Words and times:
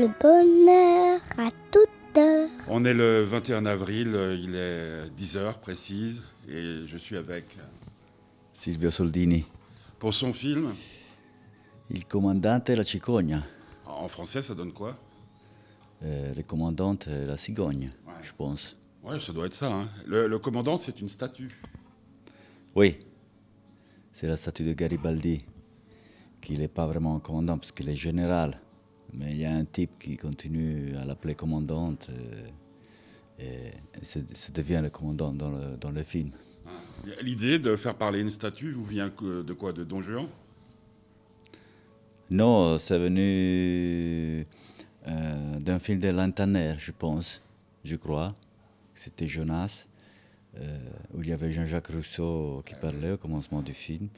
le 0.00 0.08
bonheur 0.20 1.20
à 1.38 1.50
toute 1.70 2.18
heure. 2.18 2.48
On 2.68 2.84
est 2.84 2.94
le 2.94 3.24
21 3.24 3.66
avril, 3.66 4.12
euh, 4.14 4.34
il 4.34 4.54
est 4.54 5.10
10h 5.20 5.58
précise, 5.60 6.22
et 6.48 6.86
je 6.86 6.96
suis 6.96 7.16
avec. 7.16 7.44
Silvio 8.52 8.90
Soldini. 8.90 9.44
Pour 9.98 10.14
son 10.14 10.32
film, 10.32 10.74
Il 11.90 12.06
comandante 12.06 12.70
e 12.70 12.74
la 12.76 12.84
cicogna. 12.84 13.42
en 13.86 14.08
français, 14.08 14.42
ça 14.42 14.54
donne 14.54 14.72
quoi? 14.72 14.96
Euh, 16.02 16.32
le 16.34 16.42
commandante 16.42 17.08
e 17.08 17.26
la 17.26 17.36
cigogne, 17.36 17.90
Ouais. 18.06 18.14
je 18.22 18.32
pense. 18.32 18.76
Ouais, 19.02 19.18
ça 19.20 19.32
doit 19.32 19.46
être 19.46 19.54
ça. 19.54 19.70
hein. 19.72 19.88
Le, 20.06 20.26
le 20.28 20.38
commandant, 20.38 20.76
c'est 20.76 21.00
une 21.00 21.08
statue. 21.08 21.50
Oui, 22.76 22.98
c'est 24.12 24.26
la 24.28 24.36
statue 24.36 24.62
de 24.64 24.72
Garibaldi, 24.72 25.44
qu'il 26.40 26.60
n'est 26.60 26.68
pas 26.68 26.86
vraiment 26.86 27.16
un 27.16 27.20
commandant 27.20 27.58
parce 27.58 27.72
qu'il 27.72 27.88
est 27.88 27.96
général. 27.96 28.58
Mais 29.12 29.32
il 29.32 29.38
y 29.38 29.44
a 29.44 29.52
un 29.52 29.64
type 29.64 29.90
qui 29.98 30.16
continue 30.16 30.94
à 30.96 31.04
l'appeler 31.04 31.34
commandante 31.34 32.08
euh, 32.10 32.50
et, 33.38 33.72
ça 34.02 34.20
devient 34.52 34.80
le 34.82 34.90
commandant 34.90 35.32
dans 35.32 35.50
le, 35.50 35.76
dans 35.78 35.90
le 35.90 36.02
film. 36.02 36.30
L'idée 37.22 37.58
de 37.58 37.74
faire 37.76 37.96
parler 37.96 38.20
une 38.20 38.30
statue 38.30 38.72
vous 38.72 38.84
vient 38.84 39.08
de 39.08 39.52
quoi 39.52 39.72
De 39.72 39.84
Don 39.84 40.02
Juan? 40.02 40.26
Non, 42.30 42.78
c'est 42.78 42.98
venu 42.98 44.46
euh, 45.08 45.58
d'un 45.58 45.78
film 45.80 45.98
de 45.98 46.08
Lantaner, 46.08 46.74
je 46.78 46.92
pense, 46.92 47.42
je 47.84 47.96
crois. 47.96 48.34
C'était 48.94 49.26
Jonas, 49.26 49.86
euh, 50.56 50.78
où 51.14 51.22
il 51.22 51.30
y 51.30 51.32
avait 51.32 51.50
Jean-Jacques 51.50 51.88
Rousseau 51.88 52.62
qui 52.64 52.74
parlait 52.74 53.12
au 53.12 53.16
commencement 53.16 53.62
du 53.62 53.74
film. 53.74 54.08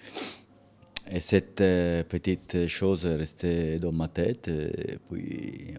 Et 1.11 1.21
cette 1.21 1.61
euh, 1.61 2.03
petite 2.05 2.67
chose 2.67 3.05
est 3.05 3.17
restée 3.17 3.77
dans 3.77 3.93
ma 3.93 4.09
tête. 4.09 4.49
Et 4.49 4.99
puis, 5.11 5.75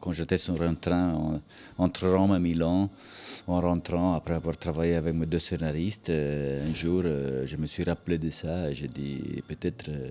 quand 0.00 0.12
j'étais 0.12 0.38
sur 0.38 0.60
un 0.62 0.74
train 0.74 1.12
en- 1.14 1.40
entre 1.78 2.08
Rome 2.08 2.34
et 2.34 2.38
Milan, 2.38 2.88
en 3.46 3.60
rentrant, 3.60 4.14
après 4.14 4.34
avoir 4.34 4.56
travaillé 4.56 4.94
avec 4.94 5.14
mes 5.14 5.26
deux 5.26 5.38
scénaristes, 5.38 6.10
euh, 6.10 6.68
un 6.68 6.72
jour, 6.72 7.02
euh, 7.04 7.46
je 7.46 7.56
me 7.56 7.66
suis 7.66 7.84
rappelé 7.84 8.18
de 8.18 8.30
ça 8.30 8.70
et 8.70 8.74
j'ai 8.74 8.88
dit 8.88 9.42
peut-être. 9.48 9.88
euh, 9.88 10.10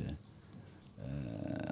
euh, 1.02 1.06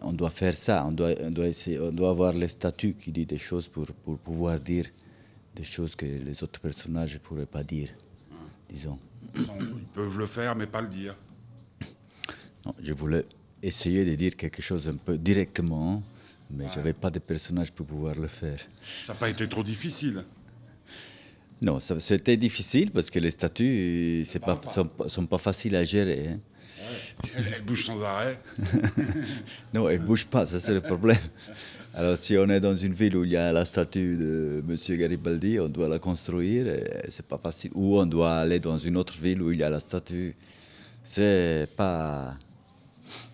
on 0.03 0.13
doit 0.13 0.29
faire 0.29 0.55
ça, 0.55 0.85
on 0.87 0.91
doit, 0.91 1.11
on 1.21 1.31
doit, 1.31 1.47
essayer, 1.47 1.79
on 1.79 1.91
doit 1.91 2.09
avoir 2.09 2.31
les 2.33 2.47
statuts 2.47 2.93
qui 2.93 3.11
disent 3.11 3.27
des 3.27 3.37
choses 3.37 3.67
pour, 3.67 3.85
pour 3.87 4.17
pouvoir 4.17 4.59
dire 4.59 4.85
des 5.55 5.63
choses 5.63 5.95
que 5.95 6.05
les 6.05 6.43
autres 6.43 6.59
personnages 6.59 7.15
ne 7.15 7.19
pourraient 7.19 7.45
pas 7.45 7.63
dire, 7.63 7.89
disons. 8.69 8.97
Ils 9.35 9.43
peuvent 9.93 10.17
le 10.17 10.25
faire, 10.27 10.55
mais 10.55 10.65
pas 10.67 10.81
le 10.81 10.87
dire. 10.87 11.15
Non, 12.67 12.73
je 12.83 12.91
voulais 12.91 13.23
essayer 13.63 14.03
de 14.03 14.13
dire 14.15 14.35
quelque 14.35 14.61
chose 14.61 14.87
un 14.89 14.95
peu 14.95 15.17
directement, 15.17 16.03
mais 16.51 16.65
je 16.69 16.75
n'avais 16.77 16.91
pas 16.93 17.09
de 17.09 17.19
personnage 17.19 17.71
pour 17.71 17.85
pouvoir 17.85 18.15
le 18.15 18.27
faire. 18.27 18.59
Ça 19.05 19.13
n'a 19.13 19.19
pas 19.19 19.29
été 19.29 19.47
trop 19.47 19.63
difficile. 19.63 20.23
Non, 21.61 21.79
c'était 21.79 22.35
difficile 22.37 22.91
parce 22.91 23.09
que 23.09 23.19
les 23.19 23.31
statuts 23.31 24.25
ne 24.33 24.39
pas, 24.39 24.59
sont, 24.69 24.85
pas- 24.85 25.07
sont 25.09 25.25
pas 25.25 25.37
faciles 25.37 25.75
à 25.77 25.83
gérer. 25.85 26.27
hein. 26.33 26.39
Elle, 27.35 27.53
elle 27.55 27.63
bouge 27.63 27.85
sans 27.85 28.01
arrêt. 28.01 28.37
Non, 29.73 29.87
elle 29.89 30.01
ne 30.01 30.05
bouge 30.05 30.25
pas, 30.25 30.45
ça 30.45 30.59
c'est 30.59 30.73
le 30.73 30.81
problème. 30.81 31.17
Alors 31.93 32.17
si 32.17 32.37
on 32.37 32.47
est 32.49 32.59
dans 32.59 32.75
une 32.75 32.93
ville 32.93 33.15
où 33.15 33.23
il 33.23 33.31
y 33.31 33.37
a 33.37 33.51
la 33.51 33.63
statue 33.65 34.17
de 34.17 34.63
M. 34.69 34.97
Garibaldi, 34.97 35.59
on 35.59 35.67
doit 35.69 35.87
la 35.89 35.99
construire, 35.99 36.65
c'est 37.09 37.25
pas 37.25 37.39
facile. 37.39 37.71
Ou 37.73 37.97
on 37.97 38.05
doit 38.05 38.35
aller 38.35 38.59
dans 38.59 38.77
une 38.77 38.97
autre 38.97 39.17
ville 39.17 39.41
où 39.41 39.51
il 39.51 39.57
y 39.59 39.63
a 39.63 39.69
la 39.69 39.79
statue. 39.79 40.35
C'est 41.03 41.67
pas 41.75 42.35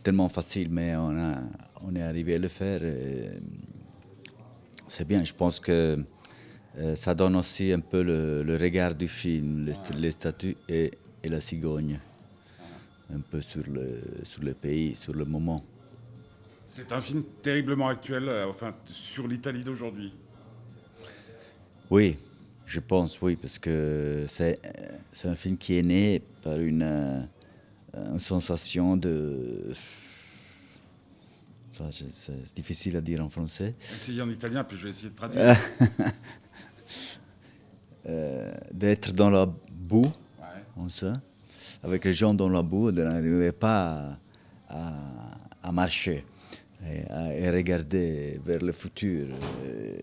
tellement 0.03 0.29
facile, 0.29 0.69
mais 0.69 0.95
on, 0.95 1.17
a, 1.17 1.41
on 1.81 1.95
est 1.95 2.01
arrivé 2.01 2.35
à 2.35 2.39
le 2.39 2.47
faire. 2.47 2.81
C'est 4.87 5.07
bien, 5.07 5.23
je 5.23 5.33
pense 5.33 5.59
que 5.59 6.03
euh, 6.77 6.95
ça 6.95 7.13
donne 7.15 7.35
aussi 7.35 7.71
un 7.71 7.79
peu 7.79 8.01
le, 8.03 8.43
le 8.43 8.57
regard 8.57 8.95
du 8.95 9.07
film, 9.07 9.65
les, 9.65 9.73
st- 9.73 9.95
les 9.95 10.11
statues 10.11 10.57
et, 10.67 10.91
et 11.23 11.29
la 11.29 11.39
cigogne. 11.39 11.99
Un 13.13 13.19
peu 13.19 13.41
sur 13.41 13.63
le, 13.69 14.01
sur 14.23 14.43
le 14.43 14.53
pays, 14.53 14.95
sur 14.95 15.13
le 15.13 15.25
moment. 15.25 15.63
C'est 16.65 16.91
un 16.91 17.01
film 17.01 17.23
terriblement 17.43 17.89
actuel, 17.89 18.27
euh, 18.27 18.47
enfin, 18.47 18.73
sur 18.91 19.27
l'Italie 19.27 19.63
d'aujourd'hui. 19.63 20.13
Oui, 21.91 22.17
je 22.65 22.79
pense, 22.79 23.21
oui, 23.21 23.35
parce 23.35 23.59
que 23.59 24.25
c'est 24.27 24.59
euh, 24.65 24.97
c'est 25.11 25.27
un 25.27 25.35
film 25.35 25.57
qui 25.57 25.77
est 25.77 25.83
né 25.83 26.21
par 26.41 26.57
une, 26.59 27.27
une 27.95 28.19
sensation 28.19 28.97
de... 28.97 29.73
Enfin, 31.73 31.89
c'est 31.91 32.53
difficile 32.55 32.95
à 32.97 33.01
dire 33.01 33.23
en 33.23 33.29
français. 33.29 33.75
Essayez 33.81 34.21
en 34.21 34.29
italien, 34.29 34.63
puis 34.63 34.77
je 34.77 34.83
vais 34.83 34.89
essayer 34.91 35.09
de 35.09 35.15
traduire. 35.15 35.55
Euh, 38.05 38.53
D'être 38.73 39.13
dans 39.13 39.29
la 39.29 39.45
boue, 39.45 40.01
Ouais. 40.37 40.63
on 40.75 40.89
sait, 40.89 41.13
avec 41.81 42.03
les 42.03 42.13
gens 42.13 42.33
dans 42.33 42.49
la 42.49 42.61
boue, 42.61 42.91
de 42.91 43.01
n'arriver 43.01 43.53
pas 43.53 44.17
à, 44.67 44.77
à- 44.89 45.37
à 45.63 45.71
marcher 45.71 46.25
et, 46.91 47.49
regarder 47.49 48.39
vers 48.45 48.63
le 48.63 48.71
futur. 48.71 49.27
Euh, 49.65 49.97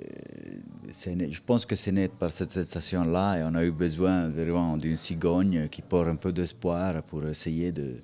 je 0.89 1.41
pense 1.41 1.67
que 1.67 1.77
c'est 1.77 1.93
né 1.93 2.09
par 2.09 2.33
cette 2.33 2.51
sensation-là 2.51 3.39
et 3.39 3.43
on 3.45 3.55
a 3.55 3.65
eu 3.65 3.71
besoin 3.71 4.29
vraiment 4.29 4.77
d'une 4.77 4.97
cigogne 4.97 5.69
qui 5.69 5.83
porte 5.83 6.09
un 6.09 6.17
peu 6.17 6.33
d'espoir 6.33 7.03
pour 7.03 7.27
essayer 7.27 7.73
de, 7.73 8.01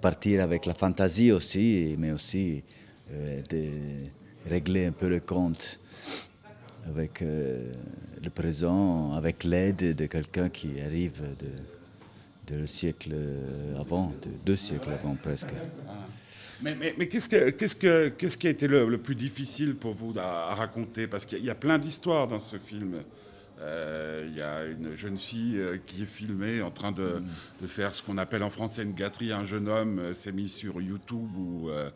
partir 0.00 0.42
avec 0.42 0.66
la 0.66 0.74
fantaisie 0.74 1.32
aussi, 1.32 1.96
mais 1.98 2.12
aussi 2.12 2.62
euh, 3.12 3.42
de 3.50 4.48
régler 4.48 4.86
un 4.86 4.92
peu 4.92 5.08
le 5.08 5.18
compte 5.18 5.80
avec 6.86 7.22
euh, 7.22 7.72
le 8.22 8.30
présent, 8.30 9.12
avec 9.14 9.42
l'aide 9.42 9.96
de 9.96 10.06
quelqu'un 10.06 10.48
qui 10.48 10.80
arrive 10.80 11.20
de, 11.40 12.54
de 12.54 12.60
le 12.60 12.66
siècle 12.68 13.12
avant, 13.78 14.12
de 14.22 14.30
deux 14.46 14.56
siècles 14.56 14.90
avant 14.92 15.16
presque. 15.16 15.54
Mais, 16.62 16.74
mais- 16.74 16.94
mais 16.98 17.08
qu'est-ce, 17.08 17.28
que- 17.28 17.50
qu'est-ce, 17.50 17.74
que- 17.76 18.08
qu'est-ce 18.08 18.36
qui 18.36 18.46
a 18.46 18.50
été 18.50 18.66
le, 18.68 18.86
le 18.88 18.98
plus 18.98 19.14
difficile 19.14 19.74
pour 19.74 19.94
vous 19.94 20.12
à, 20.18 20.50
à 20.50 20.54
raconter? 20.54 21.06
Parce 21.06 21.24
qu'il 21.24 21.38
y 21.38 21.40
a- 21.40 21.44
il 21.44 21.46
y 21.46 21.50
a 21.50 21.54
plein 21.54 21.78
d'histoires 21.78 22.26
dans 22.26 22.40
ce 22.40 22.56
film. 22.58 22.96
Euh, 23.60 24.26
Il 24.30 24.36
y 24.36 24.42
a 24.42 24.64
une 24.64 24.96
jeune 24.96 25.18
fille 25.18 25.58
euh, 25.58 25.76
qui 25.86 26.02
est 26.02 26.06
filmée 26.06 26.62
en 26.62 26.70
train 26.70 26.92
de, 26.92 27.22
de 27.60 27.66
faire 27.66 27.92
ce 27.92 28.02
qu'on 28.02 28.16
appelle 28.18 28.42
en 28.42 28.48
français 28.50 28.82
une 28.82 28.94
gâterie. 28.94 29.32
Un 29.32 29.44
jeune 29.44 29.68
homme 29.68 29.98
euh, 29.98 30.14
s'est 30.14 30.32
mis 30.32 30.48
sur 30.48 30.80
YouTube 30.80 31.28
ou 31.36 31.68
euh, 31.68 31.90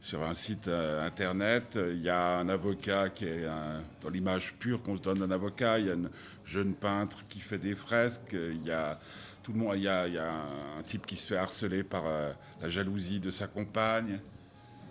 sur 0.00 0.22
un 0.22 0.34
site 0.34 0.68
euh, 0.68 1.06
internet. 1.06 1.78
Il 1.90 2.00
y 2.02 2.08
a 2.08 2.38
un 2.38 2.48
avocat 2.48 3.08
qui 3.10 3.26
est 3.26 3.44
un- 3.46 3.82
dans 4.02 4.08
l'image 4.10 4.54
pure 4.58 4.80
qu'on 4.82 4.94
donne 4.96 5.18
d'un 5.18 5.30
avocat. 5.30 5.78
Il 5.78 5.86
y 5.86 5.90
a 5.90 5.94
une 5.94 6.08
jeune 6.46 6.72
peintre 6.72 7.18
qui 7.28 7.40
fait 7.40 7.58
des 7.58 7.74
fresques. 7.74 8.32
Il 8.34 8.66
y 8.66 8.70
a 8.70 8.98
tout 9.42 9.52
le 9.52 9.58
monde. 9.58 9.74
Il 9.76 9.82
y 9.82 9.88
a, 9.88 10.06
il 10.06 10.14
y 10.14 10.18
a 10.18 10.30
un, 10.78 10.82
type 10.84 11.06
qui 11.06 11.16
se 11.16 11.26
fait 11.26 11.36
harceler 11.36 11.82
par 11.82 12.04
euh, 12.06 12.32
la 12.60 12.68
jalousie 12.68 13.20
de 13.20 13.30
sa 13.30 13.46
compagne. 13.46 14.20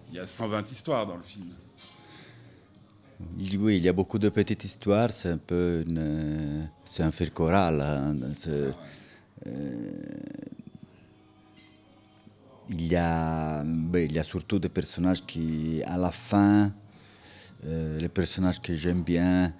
Il 0.10 0.16
y 0.16 0.20
a 0.20 0.26
120 0.26 0.72
histoires 0.72 1.08
dans 1.08 1.18
le 1.18 1.24
film. 1.24 1.54
Il- 3.38 3.58
Oui, 3.58 3.78
il 3.78 3.84
y 3.84 3.90
a 3.90 3.94
beaucoup 3.94 4.20
de 4.20 4.30
petites 4.30 4.64
histoires, 4.64 5.12
c'est 5.12 5.30
un 5.30 5.38
peu 5.38 5.84
une, 5.88 6.68
c'est 6.86 7.04
un 7.04 7.12
fil 7.12 7.32
choral. 7.32 7.80
hein, 7.82 8.16
c'est- 8.34 8.72
euh, 9.48 9.92
il, 12.70 12.88
y 12.88 12.96
a, 12.96 13.64
ben, 13.64 14.06
il 14.06 14.12
y 14.14 14.20
a 14.20 14.24
surtout 14.24 14.60
des 14.60 14.70
personnages 14.70 15.26
qui, 15.26 15.82
à 15.86 15.98
la 15.98 16.12
fin, 16.12 16.72
euh, 17.66 18.00
les 18.00 18.10
personnages 18.10 18.62
que 18.62 18.74
j'aime 18.76 19.02
bien 19.04 19.54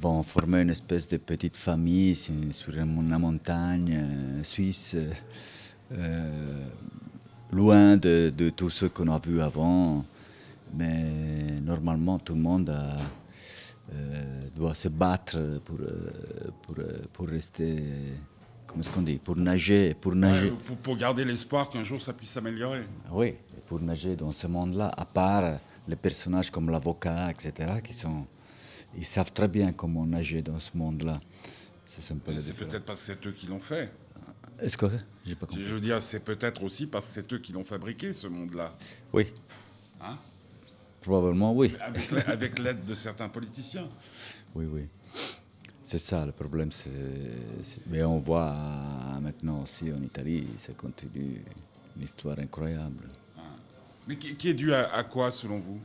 vont 0.00 0.22
former 0.22 0.62
une 0.62 0.70
espèce 0.70 1.08
de 1.08 1.16
petite 1.16 1.56
famille 1.56 2.14
sur 2.14 2.76
une 2.76 2.92
montagne 3.18 3.94
euh, 3.94 4.42
suisse, 4.42 4.96
euh, 5.92 6.66
loin 7.52 7.96
de, 7.96 8.32
de 8.36 8.50
tout 8.50 8.70
ce 8.70 8.86
qu'on 8.86 9.08
a 9.08 9.18
vu 9.18 9.40
avant. 9.40 10.04
Mais 10.74 11.60
normalement, 11.62 12.18
tout 12.18 12.34
le 12.34 12.40
monde 12.40 12.70
a, 12.70 12.96
euh, 13.94 14.48
doit 14.56 14.74
se 14.74 14.88
battre 14.88 15.38
pour, 15.64 15.76
euh, 15.80 16.10
pour, 16.62 16.76
euh, 16.78 17.02
pour 17.12 17.28
rester, 17.28 17.82
comment 18.66 18.80
est-ce 18.82 18.90
qu'on 18.90 19.02
dit, 19.02 19.18
pour 19.18 19.36
nager, 19.36 19.94
pour 19.94 20.14
nager. 20.14 20.50
Ouais, 20.50 20.56
pour, 20.66 20.76
pour 20.76 20.96
garder 20.96 21.24
l'espoir 21.24 21.68
qu'un 21.68 21.84
jour 21.84 22.00
ça 22.00 22.12
puisse 22.14 22.30
s'améliorer. 22.30 22.84
Oui, 23.10 23.34
pour 23.66 23.80
nager 23.80 24.16
dans 24.16 24.32
ce 24.32 24.46
monde-là, 24.46 24.90
à 24.96 25.04
part 25.04 25.58
les 25.86 25.96
personnages 25.96 26.50
comme 26.50 26.70
l'avocat, 26.70 27.30
etc., 27.30 27.80
qui 27.84 27.92
sont, 27.92 28.24
ils 28.96 29.04
savent 29.04 29.32
très 29.32 29.48
bien 29.48 29.72
comment 29.72 30.06
nager 30.06 30.42
dans 30.42 30.58
ce 30.58 30.70
monde-là. 30.76 31.20
C'est 31.86 32.14
peut-être 32.56 32.84
parce 32.84 33.00
que 33.00 33.06
c'est 33.14 33.26
eux 33.26 33.32
qui 33.32 33.46
l'ont 33.46 33.60
fait. 33.60 33.90
Est-ce 34.60 34.76
que 34.78 34.86
j'ai 35.26 35.34
pas 35.34 35.46
compris? 35.46 35.66
Je 35.66 35.74
veux 35.74 35.80
dire, 35.80 36.02
c'est 36.02 36.20
peut-être 36.20 36.62
aussi 36.62 36.86
parce 36.86 37.06
que 37.08 37.12
c'est 37.14 37.32
eux 37.32 37.38
qui 37.38 37.52
l'ont 37.52 37.64
fabriqué, 37.64 38.12
ce 38.12 38.26
monde-là. 38.26 38.72
Oui, 39.12 39.32
Hein? 40.00 40.18
Probablement 41.00 41.52
oui. 41.54 41.74
avec 41.80 42.10
l'a- 42.10 42.28
avec 42.30 42.58
l'aide 42.58 42.84
de 42.84 42.94
certains 42.94 43.28
politiciens. 43.28 43.88
Oui, 44.54 44.66
oui. 44.66 44.86
C'est 45.82 45.98
ça 45.98 46.24
le 46.24 46.32
problème. 46.32 46.70
c'est- 46.72 46.90
Mais 47.88 48.02
on 48.04 48.18
voit 48.18 48.54
euh, 48.54 49.20
maintenant 49.20 49.62
aussi 49.62 49.92
en 49.92 50.00
Italie, 50.02 50.46
ça 50.58 50.72
continue 50.74 51.40
une 51.96 52.02
histoire 52.02 52.38
incroyable. 52.38 53.08
Mais 54.08 54.16
qui, 54.16 54.34
qui 54.36 54.48
est 54.48 54.54
dû 54.54 54.72
à, 54.72 54.92
à 54.94 55.04
quoi, 55.04 55.30
selon 55.30 55.58
vous? 55.60 55.78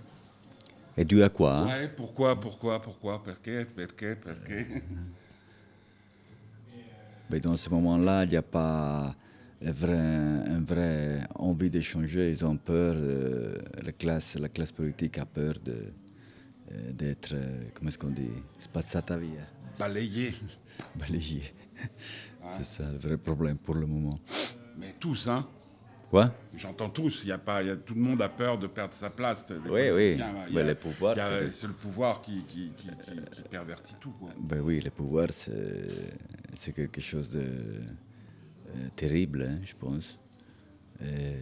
Et 0.98 1.06
dû 1.06 1.22
à 1.22 1.30
quoi 1.30 1.60
hein 1.60 1.68
Ouais, 1.68 1.88
pourquoi, 1.96 2.40
pourquoi, 2.40 2.82
pourquoi, 2.82 3.24
perché, 3.24 3.66
perché, 3.66 4.16
perché 4.16 4.66
Mais 7.30 7.40
dans 7.40 7.56
ce 7.56 7.70
moment-là, 7.70 8.24
il 8.24 8.30
n'y 8.30 8.36
a 8.36 8.42
pas 8.42 9.16
un 9.64 9.72
vrai, 9.72 9.96
un 9.98 10.62
vrai 10.62 11.22
envie 11.36 11.70
d'échanger. 11.70 12.32
Ils 12.32 12.44
ont 12.46 12.58
peur, 12.58 12.96
euh, 12.98 13.60
la, 13.84 13.92
classe, 13.92 14.36
la 14.40 14.50
classe 14.50 14.72
politique 14.72 15.20
a 15.20 15.26
peur 15.26 15.54
de, 15.64 15.94
euh, 16.72 16.92
d'être, 16.94 17.34
euh, 17.34 17.64
comment 17.76 17.90
est-ce 17.90 18.00
qu'on 18.00 18.10
dit, 18.10 18.32
spazzata 18.58 19.18
via, 19.18 19.42
Balayer. 19.78 20.34
balayé. 20.96 21.44
C'est 22.50 22.64
ça 22.66 22.84
le 22.92 22.98
vrai 22.98 23.18
problème 23.18 23.58
pour 23.58 23.76
le 23.76 23.86
moment. 23.86 24.20
Mais 24.78 24.96
tous, 25.00 25.28
hein 25.28 25.46
Quoi 26.10 26.34
J'entends 26.56 26.90
tous. 26.90 27.22
Il 27.24 27.30
y 27.30 27.32
a 27.32 27.38
pas, 27.38 27.62
y 27.64 27.70
a, 27.70 27.76
tout 27.76 27.94
le 27.94 28.00
monde 28.02 28.22
a 28.22 28.30
peur 28.30 28.58
de 28.58 28.68
perdre 28.68 28.94
sa 28.94 29.10
place. 29.10 29.46
Oui, 29.70 29.90
oui. 29.92 30.22
a- 30.22 30.64
les 30.64 30.76
pouvoirs, 30.76 31.16
c'est- 31.52 31.68
le 31.68 31.74
pouvoir 31.74 32.22
qui, 32.22 32.44
qui, 32.48 32.72
qui, 32.78 33.42
pervertit 33.50 33.96
tout. 34.00 34.12
Quoi. 34.12 34.30
Ben 34.40 34.62
oui, 34.62 34.80
le 34.80 34.90
pouvoir, 34.90 35.28
c'est, 35.32 36.14
c'est 36.54 36.74
quelque 36.74 37.02
chose 37.02 37.30
de 37.30 37.42
euh, 37.42 38.88
terrible, 38.96 39.44
hein, 39.50 39.60
je 39.64 39.76
pense. 39.76 40.20
Et, 41.02 41.36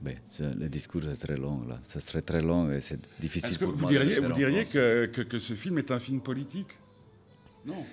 ben, 0.00 0.14
ça, 0.30 0.44
le 0.54 0.68
discours 0.68 1.04
est 1.04 1.16
très 1.16 1.36
long, 1.36 1.64
là. 1.68 1.78
Ça 1.82 2.00
serait 2.00 2.22
très 2.22 2.40
long 2.40 2.70
et 2.70 2.80
c'est 2.80 3.00
difficile 3.20 3.50
Est-ce 3.50 3.58
que 3.58 3.64
pour 3.64 3.74
vous 3.74 3.80
moi 3.82 3.90
de 3.90 3.98
le 3.98 4.04
diriez, 4.04 4.20
vous 4.20 4.32
diriez 4.32 4.64
que, 4.64 5.06
que 5.06 5.38
ce 5.38 5.54
film 5.54 5.78
est 5.78 5.90
un 5.90 5.98
film 5.98 6.20
politique? 6.20 6.78
Non. 7.66 7.84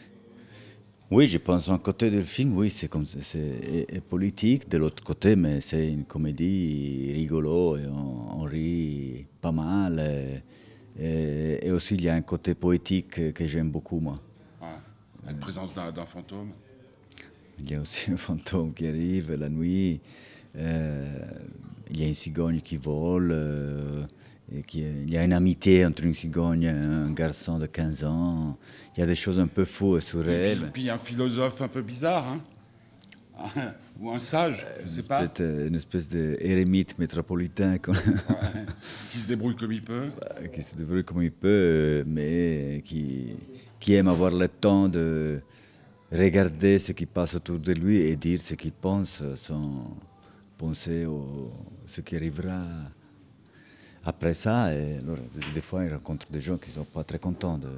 Oui, 1.09 1.27
je 1.29 1.37
pense 1.37 1.69
d'un 1.69 1.77
côté 1.77 2.09
du 2.09 2.21
film, 2.21 2.57
oui, 2.57 2.69
c'est 2.69 2.89
comme 2.89 3.05
c'est, 3.05 4.01
politique, 4.09 4.67
de 4.67 4.77
l'autre 4.77 5.01
côté, 5.01 5.37
mais 5.37 5.61
c'est 5.61 5.87
une 5.87 6.03
comédie 6.03 7.13
rigolo 7.13 7.77
et 7.77 7.87
on, 7.87 8.41
on 8.41 8.43
rit 8.43 9.25
pas 9.39 9.53
mal. 9.53 10.01
Et, 10.99 11.71
aussi, 11.71 11.95
il 11.95 12.03
y 12.03 12.09
a 12.09 12.15
un 12.15 12.21
côté 12.21 12.55
poétique 12.55 13.33
que, 13.33 13.47
j'aime 13.47 13.69
beaucoup, 13.69 13.99
moi. 13.99 14.19
La 15.25 15.33
présence 15.33 15.73
d'un 15.73 15.91
d'un 15.91 16.05
fantôme. 16.05 16.51
Il 17.59 17.71
y 17.71 17.75
a 17.75 17.81
aussi 17.81 18.11
un 18.11 18.17
fantôme 18.17 18.73
qui 18.73 18.87
arrive 18.87 19.33
la 19.33 19.49
nuit. 19.49 20.01
Euh, 20.57 21.19
il 21.89 22.01
y 22.01 22.03
a 22.03 22.07
une 22.07 22.15
cigogne 22.15 22.59
qui 22.61 22.77
vole. 22.77 23.31
euh, 23.31 24.03
et 24.53 24.63
il 24.73 25.09
y 25.13 25.17
a 25.17 25.23
une 25.23 25.33
amitié 25.33 25.85
entre 25.85 26.03
une 26.05 26.13
cigogne 26.13 26.63
et 26.63 26.69
un 26.69 27.11
garçon 27.11 27.59
de 27.59 27.65
15 27.65 28.03
ans. 28.05 28.57
Il 28.95 29.01
y 29.01 29.03
a 29.03 29.05
des 29.05 29.15
choses 29.15 29.39
un 29.39 29.47
peu 29.47 29.65
fous 29.65 29.95
et 29.95 29.97
Et 29.97 29.99
puis, 30.01 30.07
surréelles. 30.09 30.71
puis 30.73 30.89
un 30.89 30.97
philosophe 30.97 31.61
un 31.61 31.67
peu 31.67 31.81
bizarre, 31.81 32.27
hein 32.27 32.41
Ou 33.99 34.11
un 34.11 34.19
sage, 34.19 34.65
je 34.85 35.01
sais 35.01 35.07
pas, 35.07 35.27
Peut-être 35.27 35.67
une 35.67 35.75
espèce 35.75 36.07
d'érémite 36.07 36.97
métropolitain 36.99 37.73
Ouais. 37.87 37.95
qui 39.11 39.17
se 39.19 39.27
débrouille 39.27 39.55
comme 39.55 39.71
il 39.71 39.83
peut. 39.83 40.09
qui 40.53 40.61
se 40.61 40.75
débrouille 40.75 41.03
comme 41.03 41.21
il 41.23 41.31
peut, 41.31 42.03
mais 42.07 42.81
qui, 42.85 43.33
qui 43.79 43.93
aime 43.95 44.07
avoir 44.07 44.31
le 44.31 44.47
temps 44.47 44.87
de 44.87 45.41
regarder 46.11 46.79
ce 46.79 46.91
qui 46.93 47.05
passe 47.05 47.35
autour 47.35 47.59
de 47.59 47.73
lui 47.73 47.97
et 47.97 48.15
dire 48.15 48.39
ce 48.39 48.53
qu'il 48.55 48.71
pense 48.71 49.21
sans 49.35 49.97
penser 50.57 51.05
au 51.05 51.51
ce 51.85 52.01
qui 52.01 52.15
arrivera 52.15 52.61
après 54.07 54.33
ça. 54.33 54.73
Et 54.73 54.97
alors, 54.99 55.17
des- 55.53 55.61
fois, 55.61 55.83
il 55.83 55.93
rencontre 55.93 56.25
des 56.31 56.39
gens 56.41 56.57
qui 56.57 56.69
ne 56.69 56.75
sont 56.75 56.85
pas 56.85 57.03
très 57.03 57.19
contents 57.19 57.57
de, 57.57 57.69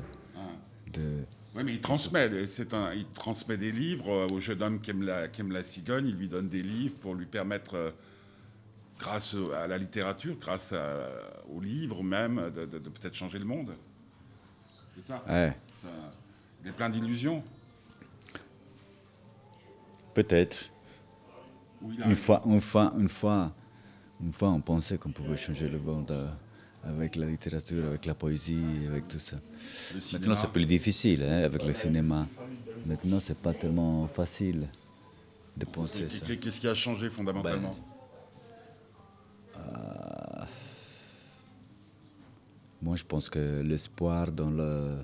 de, 0.93 1.23
Oui, 1.55 1.63
mais 1.63 1.73
il 1.73 1.81
transmet, 1.81 2.45
c'est 2.47 2.73
un, 2.73 2.93
il 2.93 3.05
transmet 3.07 3.57
des 3.57 3.71
livres 3.71 4.09
euh, 4.09 4.27
au 4.27 4.39
jeune 4.39 4.61
homme 4.61 4.79
qui 4.79 4.91
aime, 4.91 5.01
la, 5.01 5.27
qui 5.27 5.41
aime 5.41 5.51
la 5.51 5.63
cigogne. 5.63 6.07
Il 6.07 6.15
lui 6.15 6.27
donne 6.29 6.47
des 6.47 6.61
livres 6.61 6.95
pour 7.01 7.15
lui 7.15 7.25
permettre, 7.25 7.73
euh, 7.75 7.91
grâce 8.99 9.35
à 9.55 9.65
la 9.67 9.77
littérature, 9.77 10.35
grâce 10.39 10.71
à- 10.71 11.09
aux 11.51 11.59
livres 11.59 12.03
même, 12.03 12.51
de, 12.55 12.65
de- 12.65 12.77
de 12.79 12.89
peut-être 12.89 13.15
changer 13.15 13.39
le 13.39 13.45
monde. 13.45 13.73
C'est 14.95 15.07
ça, 15.07 15.23
Ouais, 15.27 15.55
ça 15.75 15.87
Il 16.63 16.69
est 16.69 16.73
plein 16.73 16.89
d'illusions. 16.89 17.41
peut-être. 20.13 20.69
Une 21.81 22.15
fois, 22.15 22.41
une, 22.45 22.59
fois, 22.59 22.91
une, 22.99 23.07
fois, 23.07 23.53
une 24.21 24.33
fois, 24.33 24.50
on 24.50 24.62
pensait 24.62 24.98
qu'on 24.98 25.12
pouvait 25.12 25.38
changer 25.38 25.69
le 25.69 25.80
monde 25.80 26.12
euh, 26.12 26.27
avec 26.83 27.16
la 27.16 27.25
littérature, 27.25 27.86
avec 27.86 28.06
la 28.06 28.16
poésie, 28.16 28.86
avec 28.88 29.07
tout 29.07 29.19
ça. 29.19 29.38
Maintenant, 30.13 30.36
c'est 30.36 30.51
plus 30.51 30.66
difficile 30.66 31.24
hein, 31.24 31.44
avec 31.44 31.63
le 31.63 31.74
cinéma. 31.74 32.27
Maintenant, 32.86 33.19
c'est 33.19 33.38
pas 33.38 33.54
tellement 33.54 34.07
facile 34.07 34.68
de 35.57 35.66
penser 35.66 36.07
ça. 36.10 36.25
Qu'est- 36.25 36.38
Qu'est-ce 36.38 36.60
qui 36.60 36.68
a 36.68 36.75
changé 36.75 37.10
fondamentalement 37.10 37.75
Moi, 42.81 42.95
je 42.95 43.04
pense 43.04 43.30
que 43.30 43.62
l'espoir 43.62 44.31
dans, 44.31 44.50
le, 44.50 44.98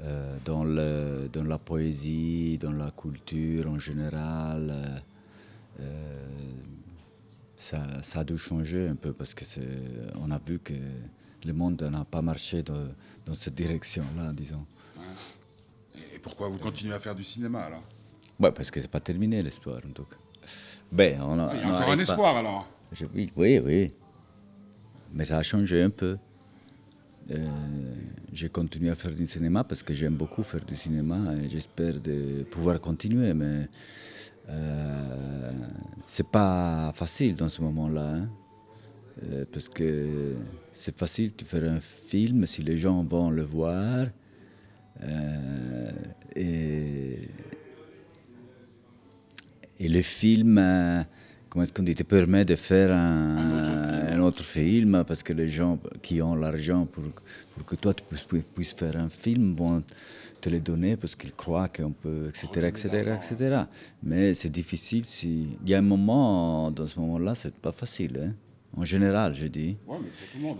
euh, 0.00 0.36
dans, 0.44 0.64
le, 0.64 1.28
dans 1.32 1.44
la 1.44 1.58
poésie, 1.58 2.58
dans 2.58 2.72
la 2.72 2.90
culture 2.90 3.66
en 3.70 3.78
général, 3.78 4.70
euh, 4.70 4.98
euh, 5.80 6.26
ça, 7.62 7.80
ça 8.02 8.20
a 8.20 8.24
dû 8.24 8.36
changer 8.36 8.88
un 8.88 8.96
peu 8.96 9.12
parce 9.12 9.34
que 9.34 9.44
on 10.20 10.30
a 10.30 10.38
vu 10.46 10.58
que 10.58 10.72
le 11.44 11.52
monde 11.52 11.80
n'a 11.82 12.04
pas 12.04 12.22
marché 12.22 12.62
dans, 12.62 12.88
dans 13.26 13.32
cette 13.34 13.54
direction-là, 13.54 14.32
disons. 14.32 14.64
Et 16.14 16.18
pourquoi 16.18 16.48
vous 16.48 16.58
continuez 16.58 16.94
à 16.94 16.98
faire 17.00 17.14
du 17.14 17.24
cinéma 17.24 17.60
alors? 17.62 17.82
Ouais, 18.40 18.50
parce 18.52 18.70
que 18.70 18.80
c'est 18.80 18.90
pas 18.90 19.00
terminé 19.00 19.42
l'histoire 19.42 19.80
en 19.88 19.92
tout 19.92 20.04
cas. 20.04 20.16
Ben, 20.90 21.20
on 21.22 21.38
a, 21.38 21.46
Ah, 21.46 21.54
Il 21.54 21.60
y 21.60 21.64
on 21.64 21.68
a 21.74 21.76
encore 21.78 21.90
un 21.92 21.96
pas- 21.96 22.02
espoir 22.02 22.36
alors. 22.36 22.68
Je- 22.92 23.06
oui, 23.14 23.32
oui, 23.36 23.58
oui. 23.64 23.92
Mais 25.14 25.24
ça 25.24 25.38
a 25.38 25.42
changé 25.42 25.82
un 25.82 25.90
peu. 25.90 26.16
Euh, 27.30 27.94
j'ai 28.32 28.48
continué 28.48 28.90
à 28.90 28.94
faire 28.96 29.12
du 29.14 29.26
cinéma 29.26 29.62
parce 29.62 29.82
que 29.84 29.94
j'aime 29.94 30.16
beaucoup 30.16 30.42
faire 30.42 30.64
du 30.64 30.74
cinéma 30.76 31.34
et 31.42 31.48
j'espère 31.48 31.94
de 32.00 32.42
pouvoir 32.50 32.80
continuer. 32.80 33.32
Mais 33.34 33.68
euh, 34.48 35.52
c'est 36.06 36.26
pas 36.26 36.92
facile 36.94 37.36
dans 37.36 37.48
ce 37.48 37.62
moment-là. 37.62 38.14
hein. 38.14 38.28
Euh, 39.30 39.44
parce 39.52 39.68
que 39.68 40.34
c'est 40.72 40.98
facile 40.98 41.32
de 41.36 41.44
faire 41.44 41.70
un 41.70 41.80
film 41.80 42.46
si 42.46 42.62
les 42.62 42.78
gens 42.78 43.04
vont 43.04 43.30
le 43.30 43.42
voir. 43.42 44.06
Euh, 45.02 45.90
et, 46.34 47.18
et 49.78 49.88
le 49.88 50.02
film, 50.02 50.58
euh, 50.58 51.02
comment 51.48 51.64
est-ce 51.64 51.72
qu'on 51.72 51.82
dit, 51.82 51.94
te 51.94 52.02
permet 52.02 52.44
de 52.44 52.56
faire 52.56 52.90
un, 52.90 54.08
un 54.12 54.20
autre 54.20 54.42
film 54.42 55.04
parce 55.06 55.22
que 55.22 55.32
les 55.32 55.48
gens 55.48 55.78
qui 56.02 56.22
ont 56.22 56.34
l'argent 56.34 56.86
pour, 56.86 57.04
pour 57.54 57.64
que 57.66 57.76
toi 57.76 57.92
tu 57.94 58.04
puisses, 58.04 58.44
puisses 58.54 58.72
faire 58.74 58.96
un 58.96 59.08
film 59.10 59.54
vont 59.54 59.82
te 60.42 60.50
le 60.50 60.60
donner 60.60 60.96
parce 60.98 61.14
qu'ils 61.16 61.32
croient 61.34 61.68
qu'on 61.68 61.92
peut, 61.92 62.28
etc., 62.28 62.66
etc., 62.66 62.88
etc. 63.16 63.62
Mais 64.02 64.34
c'est 64.34 64.50
difficile 64.50 65.04
si... 65.06 65.56
Il 65.64 65.70
y 65.70 65.74
a 65.74 65.78
un 65.78 65.82
moment, 65.94 66.70
dans 66.70 66.86
ce 66.86 66.98
moment-là, 67.00 67.34
c'est 67.34 67.54
pas 67.54 67.72
facile. 67.72 68.20
hein. 68.22 68.34
En 68.76 68.84
général, 68.84 69.34
je 69.34 69.46
dis. 69.46 69.76
Oui, 69.86 69.96
mais 70.02 70.08
pour 70.08 70.28
tout 70.32 70.36
le 70.38 70.42
monde. 70.42 70.58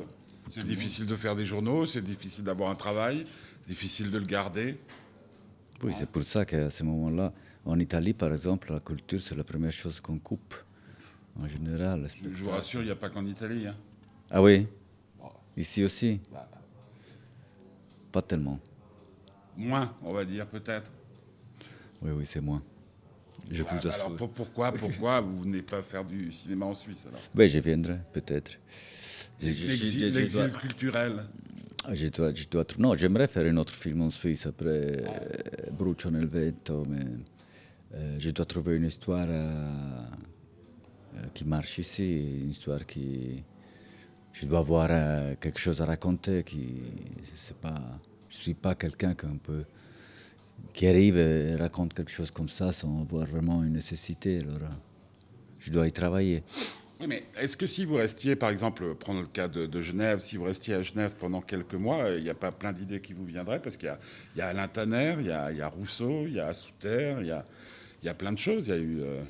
C'est 0.51 0.65
difficile 0.65 1.07
de 1.07 1.17
faire 1.17 1.35
des 1.35 1.47
journaux, 1.47 1.87
c'est 1.87 2.03
difficile 2.03 2.45
d'avoir 2.45 2.71
un 2.71 2.75
travail, 2.75 3.27
c'est 3.63 3.69
difficile 3.69 4.11
de 4.11 4.19
le 4.19 4.27
garder. 4.27 4.79
Oui, 5.83 5.93
c'est 5.99 6.09
pour 6.09 6.23
ça 6.23 6.45
qu'à 6.45 6.69
ce 6.71 6.85
moment-là, 6.85 7.33
en 7.65 7.79
Italie, 7.79 8.13
par 8.13 8.31
exemple, 8.33 8.73
la 8.73 8.81
culture, 8.81 9.21
c'est 9.21 9.35
la 9.37 9.45
première 9.45 9.73
chose 9.73 10.01
qu'on 10.01 10.19
coupe. 10.19 10.55
En 11.41 11.49
général. 11.49 12.07
Je, 12.23 12.45
vous 12.45 12.51
rassure, 12.51 12.83
il 12.83 12.85
n'y 12.85 12.91
a 12.91 12.97
pas 12.97 13.09
qu'en 13.09 13.25
Italie. 13.25 13.67
hein. 13.67 13.75
Ah 14.31 14.43
oui? 14.43 14.67
Ici 15.57 15.83
aussi? 15.83 16.21
Bah, 16.31 16.47
Pas 18.13 18.21
tellement. 18.23 18.61
Moins, 19.57 19.95
on 20.03 20.13
va 20.13 20.25
dire, 20.25 20.47
peut-être. 20.47 20.91
Oui, 22.03 22.11
oui, 22.13 22.27
c'est 22.27 22.41
moins. 22.41 22.63
Je 23.51 23.63
Ah, 23.69 23.75
vous 23.77 23.89
alors 23.89 24.17
pour- 24.17 24.31
pourquoi, 24.31 24.73
pourquoi 24.73 25.21
vous 25.21 25.41
venez 25.41 25.63
pas 25.63 25.83
faire 25.83 26.05
du 26.05 26.33
cinéma 26.33 26.67
en 26.67 26.75
Suisse 26.75 27.05
alors? 27.09 27.21
Oui, 27.35 27.49
je 27.49 27.59
viendrai, 27.59 27.99
peut-être. 28.13 28.53
L'exil 29.41 30.51
culturel. 30.59 31.25
Ah, 31.85 31.95
Je 31.95 32.07
dois, 32.09 32.33
je 32.33 32.47
dois 32.49 32.65
non, 32.79 32.95
j'aimerais 32.95 33.27
faire 33.27 33.45
un 33.53 33.57
autre 33.57 33.73
film 33.73 34.03
en 34.03 34.11
Suisse 34.11 34.47
après 34.47 34.69
euh, 34.71 35.07
Brucio 35.73 36.11
nel 36.11 36.27
vento, 36.27 36.85
mais 36.89 37.05
euh, 37.95 38.17
je 38.21 38.31
dois 38.31 38.47
trouver 38.47 38.77
une 38.77 38.85
histoire 38.87 39.27
euh, 39.29 40.05
euh, 41.17 41.23
qui 41.35 41.45
marche 41.45 41.79
ici, 41.79 42.41
une 42.43 42.51
histoire 42.51 42.87
qui... 42.87 43.43
Je 44.33 44.47
dois 44.47 44.61
avoir 44.61 44.89
quelque 45.41 45.59
chose 45.59 45.83
à 45.83 45.85
raconter, 45.85 46.43
qui... 46.43 46.81
C'est 47.35 47.57
pas... 47.59 47.83
Je 48.33 48.39
suis 48.39 48.55
pas 48.55 48.75
quelqu'un 48.75 49.15
peut... 49.15 49.65
qui 50.73 50.87
arrive 50.87 51.19
et 51.19 51.55
raconte 51.55 51.93
quelque 51.93 52.11
chose 52.11 52.31
comme 52.31 52.49
ça 52.49 52.73
sans 52.73 53.03
avoir 53.03 53.27
vraiment 53.27 53.63
une 53.63 53.75
nécessité, 53.75 54.39
alors 54.41 54.57
euh, 54.57 54.75
je 55.61 55.71
dois 55.71 55.87
y 55.87 55.93
travailler. 55.93 56.43
Oui, 56.99 57.07
mais 57.09 57.25
est-ce 57.39 57.57
que 57.59 57.67
si 57.67 57.85
vous 57.85 57.97
restiez, 57.97 58.35
par 58.35 58.49
exemple, 58.49 58.95
prendre 58.95 59.21
le 59.21 59.27
cas 59.27 59.49
de, 59.49 59.67
de 59.67 59.81
Genève, 59.83 60.21
si 60.21 60.37
vous 60.37 60.45
restiez 60.45 60.75
à 60.75 60.83
Genève 60.83 61.15
pendant 61.21 61.43
quelques 61.43 61.75
mois, 61.75 62.05
euh, 62.05 62.15
il 62.17 62.23
n'y 62.23 62.31
a 62.31 62.35
pas 62.35 62.53
plein 62.53 62.73
d'idées 62.73 63.01
qui 63.01 63.13
vous 63.13 63.25
viendraient? 63.27 63.61
Parce 63.61 63.77
qu'il 63.77 63.95
y 64.35 64.39
y 64.39 64.41
a 64.41 64.47
Alain 64.49 64.69
Tanner, 64.69 65.17
il 65.21 65.27
y 65.27 65.31
a, 65.33 65.53
il 65.53 65.59
y 65.59 65.61
a 65.61 65.69
Rousseau, 65.69 66.25
il 66.27 66.35
y 66.35 66.41
a 66.41 66.55
Souter, 66.55 67.17
il 67.21 67.27
y 67.27 67.33
a, 67.33 67.45
il 68.03 68.07
y 68.07 68.09
a 68.09 68.15
plein 68.15 68.33
de 68.33 68.39
choses. 68.39 68.69
Il 68.69 68.71
y 68.71 68.73
a 68.73 68.79
eu 68.79 69.01
euh, 69.03 69.23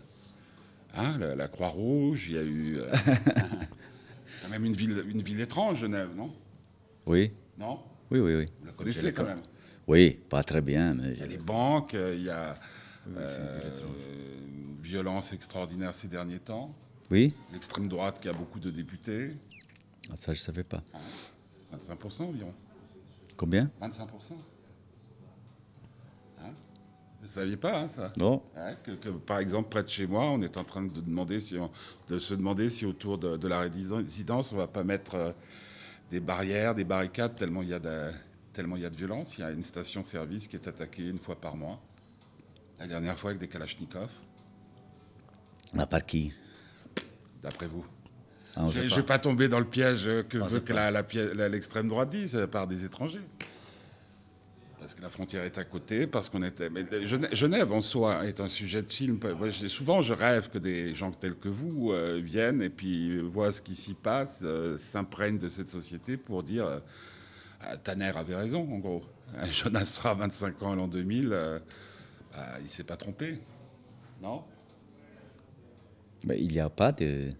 hein, 0.95 1.17
la, 1.19 1.35
la 1.35 1.49
Croix-Rouge, 1.49 2.27
il 2.29 2.35
y 2.35 2.39
a 2.39 2.43
eu 2.43 2.79
euh, 2.79 2.93
quand 4.43 4.49
même 4.49 4.65
une 4.65 4.75
ville, 4.75 5.05
une 5.09 5.23
ville 5.23 5.41
étrange, 5.41 5.81
Genève, 5.81 6.11
non? 6.17 6.31
Oui, 7.07 7.33
Non? 7.59 7.81
Oui, 8.13 8.21
oui, 8.21 8.35
oui. 8.37 8.49
Vous 8.61 8.67
la 8.67 8.73
connaissez 8.73 9.13
quand 9.13 9.25
même. 9.25 9.43
Oui, 9.89 10.19
pas 10.29 10.43
très 10.45 10.61
bien, 10.61 10.95
mais 10.95 11.13
Il 11.15 11.19
y 11.19 11.23
a 11.23 11.27
les 11.27 11.37
banques, 11.39 11.95
euh, 11.95 12.15
il 12.17 12.23
y 12.25 12.31
a 12.31 12.55
euh, 13.17 13.71
une 14.47 14.77
violence 14.81 15.33
extraordinaire 15.33 15.95
ces 15.95 16.09
derniers 16.09 16.39
temps. 16.39 16.75
oui. 17.11 17.35
L'extrême 17.53 17.89
droite 17.89 18.21
qui 18.21 18.29
a 18.29 18.33
beaucoup 18.33 18.61
de 18.61 18.71
députés. 18.71 19.29
Ah, 20.11 20.17
ça 20.17 20.33
je 20.33 20.41
savais 20.41 20.65
pas. 20.65 20.83
25% 21.73 22.23
environ. 22.23 22.55
Combien? 23.37 23.71
25%. 23.81 24.35
Hein? 26.41 26.51
Vous 27.21 27.23
ne 27.23 27.27
saviez 27.29 27.57
pas, 27.57 27.81
hein, 27.83 27.89
ça? 27.89 28.13
Non. 28.17 28.43
Que, 28.85 28.93
que, 28.93 29.09
par 29.11 29.39
exemple, 29.39 29.69
près 29.69 29.83
de 29.85 29.89
chez 29.89 30.07
moi, 30.07 30.25
on 30.31 30.43
est 30.43 30.57
en 30.57 30.65
train 30.65 30.83
de, 30.83 31.01
demander 31.01 31.41
si 31.41 31.57
on- 31.59 31.71
de 32.09 32.19
se 32.19 32.35
demander 32.35 32.69
si 32.71 32.85
autour 32.87 33.19
de, 33.19 33.37
de 33.37 33.49
la 33.49 33.61
résidence, 33.61 34.53
on 34.53 34.57
va 34.57 34.67
pas 34.67 34.83
mettre 34.85 35.15
euh, 35.15 35.33
des 36.13 36.21
barrières, 36.21 36.75
des 36.75 36.85
barricades, 36.85 37.35
tellement 37.37 37.63
il 37.63 37.71
y 37.71 37.75
a 37.75 37.79
de, 37.79 38.13
tellement 38.53 38.77
il 38.77 38.83
y 38.83 38.87
a 38.87 38.91
de 38.91 38.97
violence. 38.97 39.39
Il 39.39 39.41
y 39.41 39.45
a 39.45 39.51
une 39.51 39.65
station-service 39.65 40.47
qui 40.47 40.57
est 40.57 40.69
attaquée 40.69 41.09
une 41.09 41.19
fois 41.19 41.41
par 41.41 41.57
mois. 41.57 41.81
La 42.79 42.87
dernière 42.87 43.19
fois 43.19 43.31
avec 43.31 43.41
des 43.41 43.49
kalachnikovs, 43.49 44.11
Ah, 45.79 45.87
par 45.87 46.05
qui? 46.05 46.31
D'après 47.43 47.67
vous. 47.67 47.87
Ah, 48.57 48.69
Je 48.71 48.81
ne 48.83 48.95
vais 48.95 49.03
pas 49.03 49.19
tomber 49.19 49.49
dans 49.49 49.59
le 49.59 49.65
piège 49.65 50.05
que 50.29 50.37
veut 50.37 50.61
que 50.61 51.49
l'extrême 51.49 51.89
droite 51.89 52.11
dise 52.11 52.47
par 52.51 52.67
des 52.67 52.85
étrangers. 52.85 53.27
Parce 54.83 54.97
que 54.97 55.03
la 55.03 55.11
frontière 55.11 55.45
est 55.45 55.59
à 55.59 55.65
côté, 55.65 56.09
parce 56.09 56.29
qu'on 56.29 56.43
était. 56.43 56.69
Mais 56.69 56.85
Genève, 57.07 57.73
en 57.73 57.83
soi 57.83 58.27
est 58.27 58.41
un 58.41 58.49
sujet 58.49 58.83
de 58.83 58.91
film. 58.91 59.21
Souvent, 59.69 60.03
je 60.03 60.13
rêve 60.13 60.51
que 60.51 60.59
des 60.59 60.93
gens 60.93 61.13
tels 61.13 61.37
que 61.37 61.49
vous 61.49 61.93
euh, 61.93 62.21
viennent 62.21 62.61
et 62.61 62.69
puis 62.69 63.21
voient 63.21 63.53
ce 63.53 63.63
qui 63.63 63.77
s'y 63.77 63.95
passe, 63.95 64.41
euh, 64.43 64.77
s'imprègnent 64.79 65.39
de 65.39 65.49
cette 65.49 65.69
société 65.69 66.17
pour 66.17 66.43
dire 66.43 66.67
euh, 66.67 66.81
Tanner 67.85 68.11
avait 68.17 68.35
raison, 68.35 68.69
en 68.73 68.79
gros. 68.81 69.05
Euh, 69.37 69.47
Jonas 69.47 69.85
sera 69.85 70.15
25 70.15 70.61
ans 70.65 70.75
l'an 70.75 70.89
2000, 70.89 71.29
euh, 71.31 71.61
bah, 72.33 72.59
il 72.61 72.69
s'est 72.69 72.83
pas 72.83 72.97
trompé. 72.97 73.39
Non? 74.21 74.43
Mais 76.25 76.41
il 76.41 76.49
n'y 76.49 76.59
a 76.59 76.69
pas 76.69 76.91
de. 76.91 77.31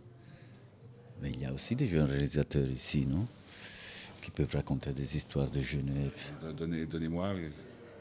Mais 1.21 1.31
il 1.31 1.41
y 1.41 1.45
a 1.45 1.53
aussi 1.53 1.75
des 1.75 1.89
jeunes 1.89 2.09
réalisateurs 2.09 2.69
ici, 2.69 3.05
non? 3.05 3.27
Peuvent 4.35 4.55
raconter 4.55 4.93
des 4.93 5.17
histoires 5.17 5.51
de 5.51 5.61
Genève. 5.61 6.13
Donnez- 6.57 6.87
Donnez-moi, 6.87 7.29
euh, 7.29 7.49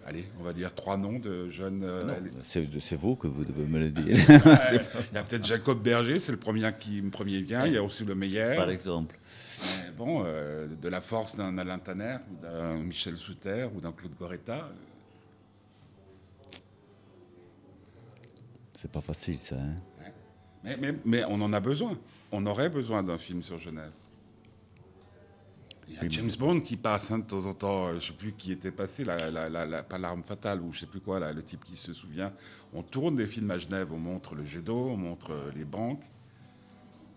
allez, 0.05 0.25
on 0.39 0.43
va 0.43 0.53
dire 0.53 0.73
trois 0.73 0.97
noms 0.97 1.19
de 1.19 1.49
jeunes. 1.49 1.83
euh, 1.83 2.03
Non, 2.03 2.15
c'est 2.41 2.79
c'est 2.79 2.95
vous 2.95 3.15
que 3.15 3.27
vous 3.27 3.43
devez 3.43 3.65
me 3.65 3.79
le 3.79 3.89
dire. 3.89 4.15
Il 5.11 5.15
y 5.15 5.17
a 5.17 5.23
peut-être 5.23 5.45
Jacob 5.45 5.81
Berger, 5.81 6.19
c'est 6.19 6.31
le 6.31 6.37
premier 6.39 6.71
qui 6.79 7.01
me 7.01 7.09
premier 7.09 7.41
vient. 7.41 7.65
Il 7.65 7.73
y 7.73 7.77
a 7.77 7.83
aussi 7.83 8.05
le 8.05 8.15
meilleur. 8.15 8.55
Par 8.55 8.69
exemple. 8.69 9.17
Mais 9.83 9.91
bon, 9.91 10.23
euh, 10.25 10.67
de 10.81 10.87
la 10.89 11.01
force 11.01 11.35
d'un 11.35 11.57
Alain 11.57 11.77
Tanner 11.79 12.17
ou 12.31 12.41
d'un 12.41 12.77
Michel 12.77 13.15
Souter 13.17 13.67
ou 13.75 13.79
d'un 13.81 13.91
Claude 13.91 14.15
Goretta. 14.17 14.69
C'est 18.77 18.91
pas 18.91 19.01
facile, 19.01 19.37
ça. 19.37 19.55
Hein 19.57 19.75
Mais, 20.63 20.77
mais- 20.77 20.95
mais 21.05 21.23
on 21.27 21.39
en 21.41 21.53
a 21.53 21.59
besoin. 21.59 21.97
On 22.31 22.45
aurait 22.45 22.69
besoin 22.69 23.03
d'un 23.03 23.17
film 23.17 23.43
sur 23.43 23.59
Genève. 23.59 23.91
Il 25.91 26.03
y 26.03 26.05
a 26.05 26.09
James 26.09 26.31
Bond 26.39 26.61
qui 26.61 26.77
passe 26.77 27.11
hein, 27.11 27.19
de 27.19 27.25
temps 27.25 27.45
en 27.45 27.53
temps, 27.53 27.87
euh, 27.87 27.89
je 27.91 27.95
ne 27.95 27.99
sais 28.01 28.13
plus 28.13 28.31
qui 28.33 28.51
était 28.51 28.71
passé, 28.71 29.03
la, 29.03 29.29
la- 29.29 29.49
la- 29.49 29.65
la- 29.65 29.83
pas 29.83 29.97
l'arme 29.97 30.23
fatale 30.23 30.61
ou 30.61 30.71
je 30.71 30.77
ne 30.77 30.79
sais 30.81 30.85
plus 30.87 31.01
quoi, 31.01 31.19
là, 31.19 31.33
le 31.33 31.43
type 31.43 31.63
qui 31.63 31.75
se 31.75 31.93
souvient. 31.93 32.31
On 32.73 32.81
tourne 32.83 33.15
des 33.15 33.27
films 33.27 33.51
à 33.51 33.57
Genève, 33.57 33.91
on 33.91 33.97
montre 33.97 34.33
le 34.35 34.45
jet 34.45 34.61
d'eau, 34.61 34.87
on 34.89 34.97
montre 34.97 35.31
euh, 35.31 35.51
les 35.55 35.65
banques. 35.65 36.03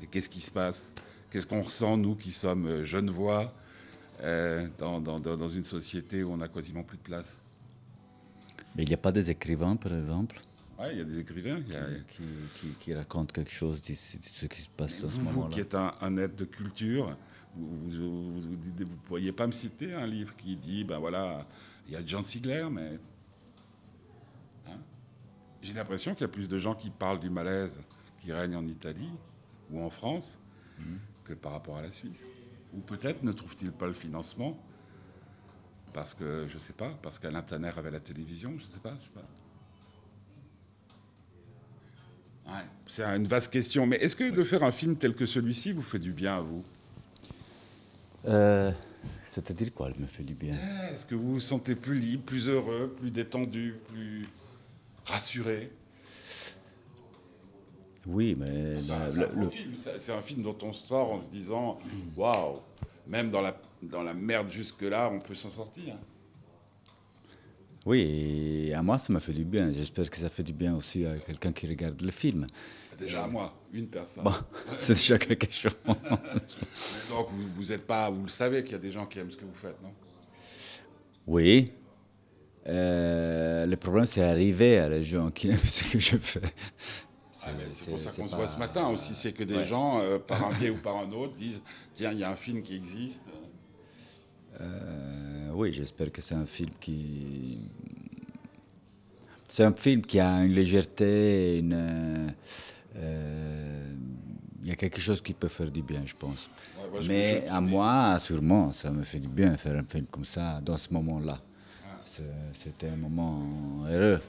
Mais 0.00 0.06
qu'est-ce 0.06 0.28
qui 0.28 0.40
se 0.40 0.50
passe? 0.50 0.84
Qu'est-ce 1.30 1.46
qu'on 1.46 1.62
ressent, 1.62 1.96
nous 1.96 2.14
qui 2.16 2.32
sommes 2.32 2.66
euh, 2.66 2.84
genevois, 2.84 3.52
euh, 4.22 4.66
dans, 4.78 5.00
dans- 5.00 5.18
une 5.48 5.64
société 5.64 6.22
où 6.24 6.32
on 6.32 6.36
n'a 6.38 6.48
quasiment 6.48 6.82
plus 6.82 6.98
de 6.98 7.02
place? 7.02 7.38
Mais 8.76 8.82
il 8.82 8.88
n'y 8.88 8.94
a 8.94 8.98
pas 8.98 9.12
des 9.12 9.30
écrivains, 9.30 9.76
par 9.76 9.94
exemple, 9.94 10.40
Ouais, 10.78 10.90
il 10.92 10.98
y 10.98 11.00
a 11.00 11.04
des 11.04 11.20
écrivains. 11.20 11.58
a- 11.58 12.12
qui, 12.12 12.22
qui- 12.58 12.74
qui 12.80 12.94
racontent 12.94 13.32
quelque 13.32 13.52
chose 13.52 13.80
de 13.80 13.94
ce 13.94 14.46
qui 14.46 14.60
se 14.62 14.68
passe 14.76 15.00
dans 15.00 15.10
ce 15.10 15.20
moment-là. 15.20 15.48
qui 15.54 15.60
êtes 15.60 15.76
un, 15.76 15.92
un 16.00 16.16
être 16.16 16.34
de 16.34 16.44
culture, 16.44 17.16
vous 17.56 17.90
ne 17.90 18.84
pourriez 19.04 19.32
pas 19.32 19.46
me 19.46 19.52
citer 19.52 19.94
un 19.94 20.06
livre 20.06 20.34
qui 20.36 20.56
dit, 20.56 20.84
ben 20.84 20.98
voilà, 20.98 21.46
il 21.86 21.92
y 21.92 21.96
a 21.96 22.04
John 22.04 22.24
Sigler, 22.24 22.66
mais... 22.70 22.98
Hein? 24.66 24.78
J'ai 25.62 25.72
l'impression 25.72 26.14
qu'il 26.14 26.22
y 26.22 26.24
a 26.24 26.28
plus 26.28 26.48
de 26.48 26.58
gens 26.58 26.74
qui 26.74 26.90
parlent 26.90 27.20
du 27.20 27.30
malaise 27.30 27.80
qui 28.20 28.32
règne 28.32 28.56
en 28.56 28.66
Italie 28.66 29.10
ou 29.70 29.80
en 29.82 29.90
France 29.90 30.40
que 31.24 31.34
par 31.34 31.52
rapport 31.52 31.76
à 31.76 31.82
la 31.82 31.92
Suisse. 31.92 32.20
Ou 32.74 32.80
peut-être 32.80 33.22
ne 33.22 33.32
trouve-t-il 33.32 33.70
pas 33.70 33.86
le 33.86 33.92
financement 33.92 34.58
parce 35.92 36.12
que, 36.12 36.46
je 36.48 36.58
sais 36.58 36.72
pas, 36.72 36.90
parce 37.02 37.20
qu'Alain 37.20 37.42
Tanner 37.42 37.70
avait 37.76 37.92
la 37.92 38.00
télévision, 38.00 38.58
je 38.58 38.64
sais 38.64 38.80
pas, 38.80 38.96
je 38.98 39.04
sais 39.04 39.10
pas. 39.14 39.22
Ouais, 42.46 42.64
c'est 42.86 43.04
une 43.04 43.28
vaste 43.28 43.52
question. 43.52 43.86
Mais 43.86 43.96
est-ce 43.96 44.16
que 44.16 44.30
de 44.30 44.42
faire 44.42 44.64
un 44.64 44.72
film 44.72 44.96
tel 44.96 45.14
que 45.14 45.24
celui-ci 45.24 45.72
vous 45.72 45.82
fait 45.82 46.00
du 46.00 46.12
bien 46.12 46.36
à 46.38 46.40
vous? 46.40 46.64
Euh, 48.26 48.70
C'est-à-dire 49.24 49.72
quoi, 49.72 49.90
elle 49.94 50.00
me 50.00 50.06
fait 50.06 50.22
du 50.22 50.34
bien? 50.34 50.54
Est-ce 50.92 51.04
que 51.06 51.14
vous 51.14 51.32
vous 51.34 51.40
sentez 51.40 51.74
plus 51.74 51.98
libre, 51.98 52.24
plus 52.24 52.48
heureux, 52.48 52.94
plus 52.98 53.10
détendu, 53.10 53.74
plus 53.88 54.26
rassuré? 55.04 55.70
Oui, 58.06 58.36
mais 58.38 58.80
C'est 58.80 58.92
un, 58.92 59.10
c'est 59.10 59.20
le- 59.20 59.28
un 60.12 60.18
un 60.18 60.22
film 60.22 60.42
dont 60.42 60.56
on 60.62 60.72
sort 60.72 61.12
en 61.12 61.20
se 61.20 61.30
disant 61.30 61.78
waouh, 62.16 62.58
même 63.06 63.30
dans 63.30 63.40
la, 63.40 63.56
dans 63.82 64.02
la 64.02 64.12
merde 64.14 64.50
jusque-là, 64.50 65.10
on 65.12 65.18
peut 65.18 65.34
s'en 65.34 65.50
sortir. 65.50 65.94
Oui, 67.86 68.66
et 68.68 68.74
à 68.74 68.82
moi, 68.82 68.98
ça 68.98 69.12
m'a 69.12 69.20
fait 69.20 69.32
du 69.32 69.44
bien. 69.44 69.70
J'espère 69.70 70.08
que 70.10 70.16
ça 70.16 70.28
fait 70.28 70.42
du 70.42 70.52
bien 70.52 70.74
aussi 70.74 71.04
à 71.06 71.16
quelqu'un 71.18 71.52
qui 71.52 71.66
regarde 71.66 72.00
le 72.00 72.10
film. 72.10 72.46
Déjà 72.98 73.24
à 73.24 73.28
moi, 73.28 73.52
une 73.72 73.88
personne. 73.88 74.24
Bon, 74.24 74.32
c'est 74.78 74.94
déjà 74.94 75.18
quelque 75.18 75.52
chose. 75.52 75.74
Donc 75.84 77.28
vous, 77.32 77.48
vous 77.56 77.72
êtes 77.72 77.86
pas, 77.86 78.08
vous 78.10 78.22
le 78.22 78.28
savez 78.28 78.62
qu'il 78.62 78.72
y 78.72 78.76
a 78.76 78.78
des 78.78 78.92
gens 78.92 79.06
qui 79.06 79.18
aiment 79.18 79.30
ce 79.30 79.36
que 79.36 79.44
vous 79.44 79.54
faites, 79.54 79.80
non? 79.82 79.90
Oui. 81.26 81.72
Euh, 82.66 83.66
le 83.66 83.76
problème, 83.76 84.06
c'est 84.06 84.22
arriver 84.22 84.78
à 84.78 84.88
les 84.88 85.02
gens 85.02 85.30
qui 85.30 85.48
aiment 85.50 85.58
ce 85.58 85.84
que 85.92 85.98
je 86.00 86.16
fais. 86.16 86.40
Ah, 87.46 87.50
C'est 87.70 87.90
pour 87.90 88.00
ça 88.00 88.10
qu'on 88.10 88.26
se 88.28 88.34
voit 88.34 88.48
ce 88.48 88.58
matin 88.58 88.88
aussi, 88.88 89.14
c'est 89.14 89.32
que 89.32 89.44
des 89.44 89.56
Ouais. 89.56 89.64
gens, 89.64 90.00
euh, 90.00 90.18
par 90.18 90.46
un 90.46 90.52
biais 90.58 90.70
ou 90.70 90.78
par 90.78 90.96
un 90.96 91.10
autre, 91.12 91.34
disent 91.34 91.60
tiens, 91.92 92.12
il 92.12 92.18
y 92.18 92.24
a 92.24 92.30
un 92.30 92.36
film 92.36 92.62
qui 92.62 92.74
existe. 92.74 93.22
Euh, 94.60 95.50
oui, 95.52 95.72
j'espère 95.72 96.10
que 96.12 96.20
c'est 96.20 96.34
un 96.34 96.46
film 96.46 96.70
qui. 96.80 97.58
C'est 99.46 99.64
un 99.64 99.72
film 99.74 100.02
qui 100.02 100.18
a 100.20 100.44
une 100.44 100.52
légèreté, 100.52 101.58
une. 101.58 101.74
euh, 102.96 103.88
Il 104.62 104.68
y 104.68 104.72
a 104.72 104.76
quelque 104.76 104.98
chose 105.00 105.20
qui 105.20 105.34
peut 105.34 105.48
faire 105.48 105.70
du 105.70 105.82
bien, 105.82 106.02
je 106.06 106.14
pense. 106.18 106.48
Ouais, 106.78 106.88
moi, 106.90 107.00
je- 107.02 107.08
Mais 107.08 107.44
à 107.48 107.60
moi, 107.60 108.18
sûrement, 108.18 108.72
ça 108.72 108.90
me 108.90 109.04
fait 109.04 109.20
du 109.20 109.28
bien 109.28 109.56
faire 109.58 109.76
un 109.76 109.84
film 109.84 110.06
comme 110.10 110.24
ça, 110.24 110.58
dans 110.62 110.78
ce 110.78 110.90
moment-là. 110.94 111.38
C'était 112.52 112.88
un 112.88 112.96
moment 112.96 113.84
heureux. 113.88 114.20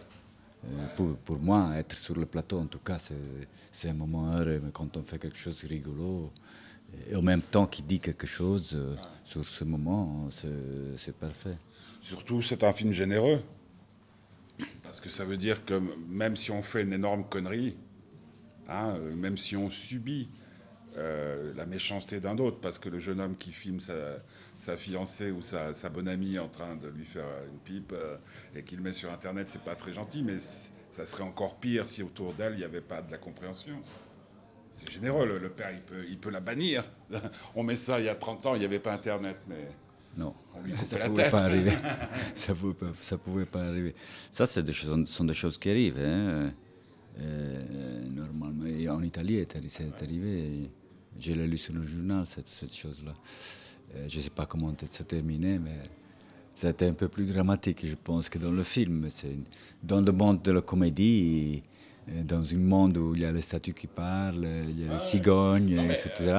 Euh, 0.67 0.87
Pour, 0.95 1.15
pour 1.17 1.39
moi, 1.39 1.71
être 1.77 1.95
sur 1.95 2.15
le 2.15 2.25
plateau, 2.25 2.59
en 2.59 2.67
tout 2.67 2.79
cas, 2.79 2.99
c'est- 2.99 3.47
c'est 3.71 3.89
un 3.89 3.93
moment 3.93 4.33
heureux. 4.35 4.59
Mais 4.63 4.71
quand 4.73 4.97
on 4.97 5.03
fait 5.03 5.19
quelque 5.19 5.37
chose 5.37 5.61
de 5.63 5.67
rigolo, 5.69 6.31
et 7.09 7.15
en 7.15 7.21
même 7.21 7.41
temps 7.41 7.67
qui 7.67 7.81
dit 7.81 7.99
quelque 7.99 8.27
chose 8.27 8.73
euh, 8.75 8.95
sur 9.23 9.43
ce 9.45 9.63
moment, 9.63 10.29
c'est 10.31 11.15
parfait. 11.15 11.57
Surtout, 12.01 12.41
c'est 12.41 12.63
un 12.63 12.73
film 12.73 12.93
généreux. 12.93 13.41
Parce 14.83 15.01
que 15.01 15.09
ça 15.09 15.25
veut 15.25 15.37
dire 15.37 15.65
que 15.65 15.81
même 16.07 16.37
si 16.37 16.51
on 16.51 16.63
fait 16.63 16.83
une 16.83 16.93
énorme 16.93 17.25
connerie, 17.25 17.75
hein, 18.69 18.95
euh, 18.97 19.15
même 19.15 19.37
si 19.37 19.57
on 19.57 19.69
subit 19.69 20.29
euh, 20.95 21.53
la 21.55 21.65
méchanceté 21.65 22.21
d'un 22.21 22.37
autre, 22.37 22.59
parce 22.61 22.79
que 22.79 22.87
le 22.87 22.99
jeune 22.99 23.19
homme 23.19 23.35
qui 23.35 23.51
filme 23.51 23.79
sa, 23.81 24.77
fiancée 24.77 25.31
ou 25.31 25.41
sa, 25.41 25.73
bonne 25.89 26.07
amie 26.07 26.39
en 26.39 26.47
train 26.47 26.75
de 26.75 26.87
lui 26.87 27.05
faire 27.05 27.27
une 27.51 27.59
pipe 27.59 27.93
et 28.55 28.63
qu'il 28.63 28.79
met 28.79 28.93
sur 28.93 29.11
Internet, 29.11 29.49
c'est 29.49 29.61
pas 29.61 29.75
très 29.75 29.93
gentil, 29.93 30.23
mais 30.23 30.39
ça 30.39 31.05
serait 31.05 31.23
encore 31.23 31.57
pire 31.57 31.87
si 31.89 32.01
autour 32.01 32.33
d'elle, 32.33 32.53
il 32.53 32.59
n'y 32.59 32.63
avait 32.63 32.79
pas 32.79 33.01
de 33.01 33.11
la 33.11 33.17
compréhension. 33.17 33.83
C'est 34.75 34.91
généreux, 34.93 35.25
le, 35.25 35.39
le 35.39 35.49
père, 35.49 35.71
il 35.73 35.79
peut, 35.81 36.05
il 36.09 36.17
peut 36.17 36.29
la 36.31 36.41
bannir. 36.41 36.83
On 37.55 37.63
met 37.63 37.75
ça 37.77 37.99
il 37.99 38.05
y 38.05 38.09
a 38.09 38.15
30 38.15 38.45
ans, 38.45 38.55
il 38.55 38.59
n'y 38.59 38.65
avait 38.65 38.79
pas 38.79 38.93
Internet, 38.93 39.37
mais... 39.47 39.67
Non, 40.17 40.33
ça 40.85 40.97
la 40.97 41.09
pouvait 41.09 41.29
pas 41.29 41.43
arriver. 41.43 41.71
ça 42.35 42.53
pouvait 42.55 42.73
pas, 42.73 42.91
ça 43.01 43.17
pouvait 43.17 43.45
pas 43.45 43.63
arriver. 43.65 43.93
Ça, 44.31 44.45
c'est 44.47 44.63
des 44.63 44.71
choses, 44.73 45.07
sont 45.09 45.25
des 45.25 45.33
choses 45.33 45.57
qui 45.57 45.69
arrivent. 45.69 45.99
hein. 45.99 46.53
Euh, 47.19 47.59
normalement, 48.13 48.93
en 48.95 49.01
Italie, 49.03 49.39
c'est 49.49 49.57
arri- 49.59 49.69
c'est 49.69 50.01
arrivé. 50.03 50.69
Je 51.19 51.31
l'ai 51.33 51.47
lu 51.47 51.57
sur 51.57 51.73
le 51.73 51.83
journal, 51.83 52.25
cette, 52.25 52.47
cette 52.47 52.73
chose-là. 52.73 53.13
Euh, 53.95 54.05
je 54.07 54.17
ne 54.17 54.21
sais 54.23 54.29
pas 54.29 54.45
comment 54.45 54.73
c'est 54.89 55.07
terminé, 55.07 55.59
mais 55.59 55.79
c'était 56.53 56.87
un 56.87 56.93
peu 56.93 57.07
plus 57.09 57.25
dramatique, 57.25 57.85
je 57.85 57.95
pense, 57.95 58.29
que 58.29 58.37
dans 58.37 58.51
le 58.51 58.63
film. 58.63 59.09
Dans 59.83 59.99
le 60.01 60.11
monde 60.13 60.41
de 60.43 60.51
la 60.53 60.61
comédie, 60.61 61.61
dans 62.07 62.53
un 62.53 62.57
monde 62.57 62.97
où 62.97 63.15
il 63.15 63.21
y 63.21 63.25
a 63.25 63.31
les 63.31 63.41
statues 63.41 63.73
qui 63.73 63.87
parlent, 63.87 64.47
il 64.69 64.85
y 64.85 64.87
a 64.87 64.93
les 64.93 64.99
cigognes, 64.99 65.79
etc. 65.89 66.37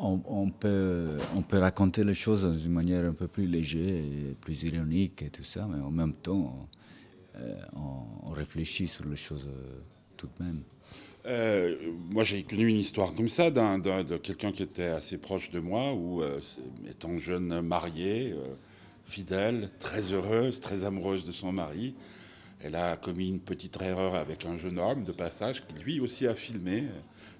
on, 0.00 0.50
peut, 0.50 1.16
on 1.34 1.42
peut 1.42 1.58
raconter 1.58 2.04
les 2.04 2.14
choses 2.14 2.46
d'une 2.60 2.72
manière 2.72 3.04
un 3.04 3.12
peu 3.12 3.28
plus 3.28 3.46
légère 3.46 3.80
et 3.80 4.34
plus 4.40 4.62
ironique 4.64 5.22
et 5.22 5.30
tout 5.30 5.44
ça, 5.44 5.66
mais 5.70 5.80
en 5.80 5.90
même 5.90 6.12
temps, 6.12 6.68
on, 7.74 8.30
réfléchit 8.30 8.86
sur 8.86 9.06
les 9.06 9.16
choses 9.16 9.48
tout 10.16 10.28
de 10.38 10.44
même. 10.44 10.62
moi, 12.10 12.24
j'ai 12.24 12.42
connu 12.42 12.68
une 12.68 12.76
histoire 12.76 13.12
comme 13.14 13.28
ça 13.28 13.50
d'un, 13.50 13.78
de 13.78 14.16
quelqu'un 14.18 14.52
qui 14.52 14.62
était 14.62 14.84
assez 14.84 15.18
proche 15.18 15.50
de 15.50 15.60
moi, 15.60 15.92
où, 15.94 16.22
étant 16.88 17.18
jeune 17.18 17.60
marié, 17.62 18.34
fidèle, 19.10 19.68
très 19.78 20.12
heureuse, 20.12 20.60
très 20.60 20.84
amoureuse 20.84 21.26
de 21.26 21.32
son 21.32 21.52
mari. 21.52 21.94
Elle 22.62 22.76
a 22.76 22.96
commis 22.96 23.28
une 23.28 23.40
petite 23.40 23.80
erreur 23.80 24.14
avec 24.14 24.44
un 24.44 24.58
jeune 24.58 24.78
homme 24.78 25.04
de 25.04 25.12
passage 25.12 25.66
qui 25.66 25.82
lui 25.82 26.00
aussi 26.00 26.26
a 26.26 26.34
filmé 26.34 26.84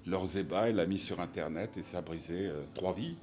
leurs 0.07 0.37
ébats 0.37 0.69
et 0.69 0.73
l'a 0.73 0.87
mis 0.87 0.97
sur 0.97 1.19
Internet 1.19 1.77
et 1.77 1.83
ça 1.83 1.99
a 1.99 2.01
brisé 2.01 2.47
euh, 2.47 2.63
trois 2.73 2.93
vies. 2.93 3.15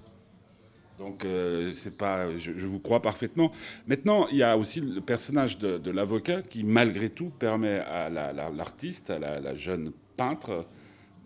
Donc 0.98 1.24
euh, 1.24 1.72
c'est 1.74 1.96
pas, 1.96 2.36
je, 2.38 2.50
vous 2.50 2.80
crois 2.80 3.02
parfaitement. 3.02 3.52
Maintenant, 3.86 4.26
il 4.30 4.38
y 4.38 4.42
a 4.42 4.56
aussi 4.56 4.80
le 4.80 5.00
personnage 5.00 5.58
de, 5.58 5.90
l'avocat 5.90 6.42
qui, 6.42 6.64
malgré 6.64 7.08
tout, 7.10 7.30
permet 7.30 7.78
à 7.78 8.08
l'artiste, 8.10 9.10
à 9.10 9.18
la, 9.18 9.56
jeune 9.56 9.92
peintre, 10.16 10.66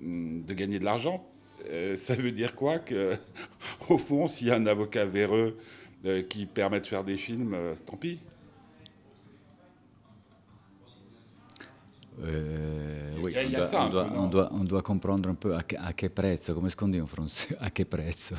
hum, 0.02 0.42
de 0.44 0.54
gagner 0.54 0.78
de 0.78 0.84
l'argent. 0.84 1.26
Euh, 1.70 1.96
ça 1.96 2.14
veut 2.14 2.32
dire 2.32 2.54
quoi 2.54 2.78
que, 2.78 3.16
au 3.88 3.98
fond, 3.98 4.28
s'il 4.28 4.48
y 4.48 4.50
a 4.50 4.56
un 4.56 4.66
avocat 4.66 5.04
véreux 5.04 5.56
euh, 6.04 6.22
qui 6.22 6.46
permet 6.46 6.80
de 6.80 6.86
faire 6.86 7.04
des 7.04 7.16
films, 7.16 7.54
euh, 7.54 7.74
tant 7.86 7.96
pis. 7.96 8.18
Oui, 12.22 13.34
on, 13.36 13.50
doit, 13.50 13.66
ça, 13.66 13.84
on, 13.84 13.90
doit, 13.90 14.06
on, 14.14 14.26
doit, 14.26 14.50
on, 14.52 14.64
doit, 14.64 14.82
comprendre 14.82 15.28
un 15.28 15.34
peu 15.34 15.54
à, 15.54 15.62
que, 15.62 15.76
à 15.76 15.92
quel 15.92 16.10
prezzo, 16.10 16.54
comment 16.54 16.66
est-ce 16.66 16.76
qu'on 16.76 16.88
dit 16.88 17.00
en 17.00 17.06
français 17.06 17.56
À 17.60 17.70
quel 17.70 17.86
prezzo 17.86 18.34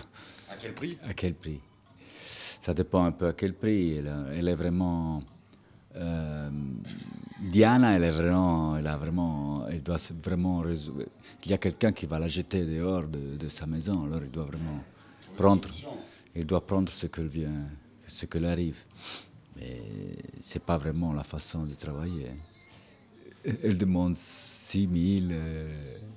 À 0.50 0.56
quel 0.60 0.74
prix? 0.74 0.98
À 1.04 1.14
quel 1.14 1.34
prix 1.34 1.60
Ça 2.26 2.74
dépend 2.74 3.06
un 3.06 3.12
peu 3.12 3.28
à 3.28 3.34
quel 3.34 3.54
prix. 3.54 3.98
Elle, 3.98 4.12
elle 4.36 4.48
est 4.48 4.56
vraiment. 4.56 5.22
Euh, 5.96 6.50
Diana, 7.40 7.96
elle 7.96 8.04
est 8.06 8.12
vraiment, 8.12 8.78
elle 8.78 8.88
a 8.88 8.98
vraiment, 8.98 9.66
elle 9.70 9.84
doit 9.84 9.98
vraiment 10.24 10.60
résoudre. 10.60 11.06
Il 11.46 11.52
y 11.52 11.54
a 11.54 11.58
quelqu'un 11.58 11.92
qui 11.92 12.06
va 12.06 12.20
la 12.20 12.28
jeter 12.28 12.66
dehors 12.66 13.04
de, 13.04 13.36
de, 13.38 13.48
sa 13.48 13.66
maison, 13.66 14.06
alors 14.06 14.22
il 14.24 14.32
doit 14.32 14.46
vraiment 14.46 14.84
prendre 15.36 15.70
il 16.36 16.46
doit 16.46 16.66
prendre 16.66 16.90
ce 16.90 17.08
que 17.08 17.22
vient, 17.22 17.70
ce 18.08 18.26
que 18.26 18.44
arrive. 18.44 18.84
Mais 19.56 19.82
c'est 20.40 20.64
pas 20.64 20.78
vraiment 20.78 21.14
la 21.14 21.24
façon 21.24 21.64
de 21.64 21.76
travailler. 21.76 22.32
Elle 23.46 23.78
demande 23.78 24.16
6 24.16 24.90
000. 25.22 25.32
Euh, 25.32 25.68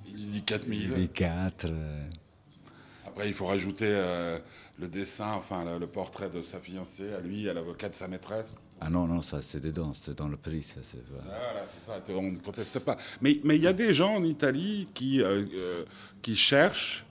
il 0.07 0.31
dit 0.31 0.41
4 0.43 0.65
000. 0.65 0.73
Il 0.73 0.93
dit 0.93 1.09
4. 1.09 1.65
Euh. 1.65 2.09
Après, 3.05 3.27
il 3.27 3.33
faut 3.33 3.47
rajouter 3.47 3.87
euh, 3.87 4.39
le 4.79 4.87
dessin, 4.87 5.33
enfin 5.33 5.77
le, 5.77 5.87
portrait 5.87 6.29
de 6.29 6.41
sa 6.41 6.59
fiancée, 6.59 7.13
à 7.13 7.19
lui, 7.19 7.49
à 7.49 7.53
l'avocat 7.53 7.89
de 7.89 7.95
sa 7.95 8.07
maîtresse. 8.07 8.55
Ah 8.79 8.89
non, 8.89 9.07
non, 9.07 9.21
ça 9.21 9.41
c'est 9.41 9.59
dedans, 9.59 9.91
c'est 9.93 10.15
dans 10.15 10.27
le 10.27 10.37
prix. 10.37 10.63
Ça, 10.63 10.79
voilà, 11.09 11.63
c'est 11.73 11.85
ça, 11.85 12.13
on 12.15 12.31
ne 12.31 12.37
conteste 12.37 12.79
pas. 12.79 12.97
Mais 13.21 13.31
il 13.31 13.41
mais 13.43 13.57
y 13.57 13.67
a 13.67 13.73
des 13.73 13.93
gens 13.93 14.15
en 14.15 14.23
Italie 14.23 14.87
qui, 14.93 15.21
qui 16.21 16.35
cherchent 16.35 17.05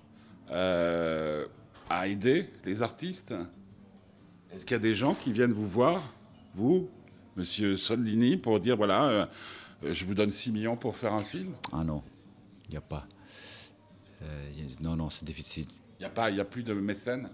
à 0.48 2.06
aider 2.06 2.50
les 2.64 2.82
artistes 2.82 3.34
Est-ce 4.52 4.64
qu'il 4.64 4.76
y 4.76 4.78
a 4.78 4.82
des 4.82 4.94
gens 4.94 5.14
qui 5.14 5.32
viennent 5.32 5.52
vous 5.52 5.66
voir, 5.66 6.14
vous, 6.54 6.88
monsieur 7.36 7.76
Soldini, 7.76 8.36
pour 8.36 8.60
dire 8.60 8.76
voilà, 8.76 9.28
je 9.82 10.04
vous 10.04 10.14
donne 10.14 10.30
6 10.30 10.52
millions 10.52 10.76
pour 10.76 10.96
faire 10.96 11.14
un 11.14 11.22
film 11.22 11.52
Ah 11.72 11.84
non, 11.84 12.02
il 12.66 12.70
n'y 12.70 12.76
a 12.76 12.80
pas. 12.80 13.06
Euh, 14.22 14.50
non, 14.82 14.96
non, 14.96 15.10
c'est 15.10 15.24
difficile. 15.24 15.66
Il 15.98 16.02
n'y 16.02 16.06
a, 16.06 16.10
pas, 16.10 16.26
a 16.26 16.44
plus 16.44 16.62
de 16.62 16.74
mécènes 16.74 17.28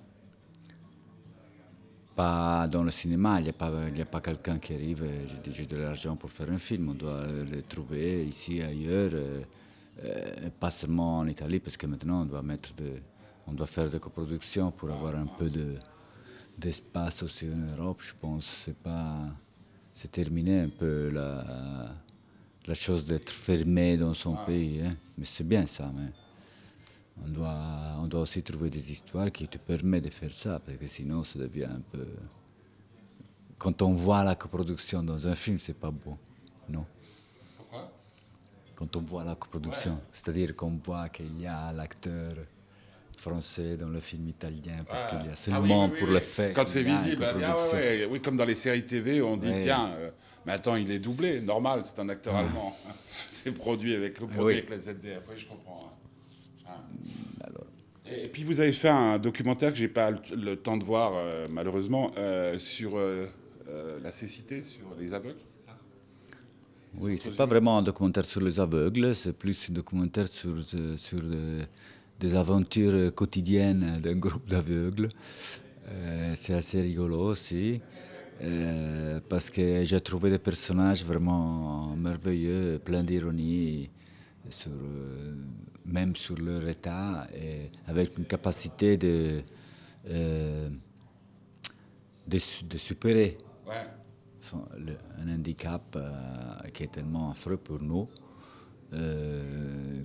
Pas 2.14 2.66
dans 2.68 2.83
le 2.83 2.90
cinéma, 2.90 3.40
il 3.40 3.44
n'y 3.44 3.50
a 3.50 3.52
pas, 3.52 3.70
a 3.70 4.05
pas 4.05 4.20
quelqu'un 4.20 4.59
qui 4.59 4.74
arrive 4.74 5.05
dis 5.42 5.52
j'ai 5.52 5.66
de 5.66 5.76
l'argent 5.76 6.16
pour 6.16 6.31
faire 6.31 6.50
un 6.50 6.59
film. 6.59 6.90
On 6.90 6.94
doit 6.94 7.26
le 7.26 7.62
trouver 7.62 8.24
ici, 8.24 8.62
ailleurs, 8.62 9.12
euh, 9.14 10.50
pas 10.61 10.70
seulement 10.70 11.18
en 11.18 11.26
Italie, 11.26 11.61
parce 11.61 11.76
que 11.76 11.87
maintenant 11.87 12.22
on 12.22 12.26
doit 12.26 12.42
mettre 12.42 12.74
de 12.74 12.92
on 13.48 13.52
doit 13.52 13.66
faire 13.66 13.90
des 13.90 13.98
coproductions 13.98 14.70
pour 14.70 14.90
avoir 14.90 15.16
un 15.16 15.26
peu 15.26 15.50
d'espace 16.57 17.22
aussi 17.24 17.46
en 17.48 17.76
Europe. 17.76 18.00
Je 18.00 18.14
pense 18.20 18.46
c'est 18.64 18.76
pas 18.76 19.16
c'est 19.92 20.11
terminé 20.11 20.61
un 20.61 20.68
peu 20.68 21.11
la, 21.11 21.94
la 22.66 22.75
chose 22.75 23.05
d'être 23.05 23.31
fermé 23.31 23.96
dans 23.96 24.14
son 24.14 24.37
pays. 24.37 24.81
Hein. 24.85 24.96
Mais 25.18 25.25
c'est 25.25 25.46
bien 25.46 25.66
ça. 25.66 25.90
Mais 25.94 26.11
on 27.25 27.29
doit, 27.29 27.57
on 28.01 28.07
doit 28.07 28.20
aussi 28.20 28.42
trouver 28.42 28.70
des 28.70 28.92
histoires 28.92 29.31
qui 29.31 29.46
te 29.48 29.59
permettent 29.59 30.05
de 30.05 30.11
faire 30.11 30.33
ça, 30.33 30.59
parce 30.59 30.79
que 30.79 30.87
sinon 30.87 31.25
ça 31.25 31.38
devient 31.38 31.64
un 31.64 31.83
peu. 31.90 32.07
Quand 33.59 33.83
on 33.83 33.92
voit 33.92 34.25
la 34.25 34.35
coproduction 34.35 35.03
dans 35.03 35.27
un 35.29 35.35
film, 35.35 35.59
c'est 35.59 35.79
pas 35.79 35.90
beau, 35.90 36.16
non? 36.68 36.85
Pourquoi? 37.57 37.92
Quand 38.75 38.96
on 38.96 39.03
voit 39.03 39.25
la 39.25 39.37
coproduction, 39.37 40.01
c'est-à-dire 40.11 40.57
qu'on 40.57 40.81
voit 40.85 41.09
qu'il 41.11 41.40
y 41.40 41.46
a 41.46 41.72
l'acteur 41.72 42.35
français 43.22 43.76
dans 43.76 43.88
le 43.88 44.00
film 44.00 44.28
italien, 44.28 44.85
parce 44.88 45.04
qu'il 45.04 45.18
y 45.18 45.28
a 45.28 45.32
ah 45.32 45.37
seulement 45.37 45.88
pour 45.88 46.08
le 46.08 46.18
fait. 46.18 46.52
Quand 46.52 46.68
c'est 46.68 46.82
visible, 46.82 47.24
ah 47.24 47.56
oui, 48.11 48.20
comme 48.20 48.37
dans 48.37 48.44
les 48.44 48.56
séries 48.56 48.85
TV, 48.85 49.22
on 49.22 49.37
dit 49.37 49.52
tiens, 49.58 49.92
euh, 49.96 50.11
mais 50.44 50.52
attends, 50.52 50.76
il 50.76 50.90
est 50.90 50.98
doublé, 50.98 51.40
normal, 51.40 51.82
c'est 51.85 52.00
un 52.00 52.08
acteur 52.08 52.35
allemand. 52.35 52.76
c'est 53.30 53.52
produit 53.52 53.94
avec, 53.94 54.14
produit 54.14 54.58
avec 54.58 54.70
la 54.70 54.78
ZD, 54.78 55.16
après 55.16 55.38
je 55.38 55.46
comprends. 55.46 55.92
Hein. 56.66 56.72
Mm, 56.98 58.11
et, 58.11 58.28
puis 58.28 58.42
vous 58.42 58.61
avez 58.61 58.72
fait 58.72 58.88
un 58.88 59.18
documentaire 59.18 59.72
que 59.72 59.78
j'ai 59.78 59.88
pas 59.88 60.11
le, 60.11 60.56
temps 60.56 60.76
de 60.76 60.85
voir, 60.85 61.12
euh, 61.14 61.46
malheureusement, 61.50 62.11
euh, 62.18 62.58
sur 62.58 62.98
la 64.02 64.12
cécité, 64.12 64.62
sur 64.62 64.87
les 64.98 65.14
aveugles, 65.14 65.38
c'est 65.46 65.66
ça? 65.66 65.78
Oui, 66.98 67.16
c'est 67.16 67.37
pas 67.37 67.46
vraiment 67.46 67.78
un 67.78 67.82
documentaire 67.82 68.24
sur 68.24 68.42
les 68.42 68.58
aveugles, 68.61 69.14
c'est 69.14 69.32
plus 69.32 69.70
un 69.70 69.72
documentaire 69.72 70.26
sur, 70.26 70.56
sur 70.96 71.20
des 72.22 72.37
aventures 72.37 73.12
quotidiennes 73.14 74.00
d'un 74.00 74.14
groupe 74.14 74.48
d'aveugles. 74.48 75.08
Euh, 75.88 76.32
c'est 76.37 76.54
assez 76.54 76.80
rigolo 76.80 77.18
aussi. 77.32 77.80
Euh, 78.42 79.20
parce 79.28 79.50
que 79.50 79.85
j'ai 79.85 80.00
trouvé 80.00 80.30
des 80.30 80.38
personnages 80.38 81.04
vraiment 81.04 81.94
merveilleux, 81.96 82.80
pleins 82.85 83.02
d'ironie, 83.02 83.90
sur, 84.48 84.70
euh, 84.70 85.35
même 85.85 86.14
sur 86.14 86.37
leur 86.38 86.66
état, 86.68 87.26
et 87.35 87.70
avec 87.88 88.16
une 88.18 88.24
capacité 88.24 88.96
de, 88.96 89.42
de, 92.26 92.38
supérer 92.78 93.38
un 95.20 95.28
handicap 95.28 95.98
qui 96.72 96.82
est 96.85 96.92
tellement 96.92 97.30
affreux 97.30 97.56
pour 97.56 97.80
nous, 97.80 98.08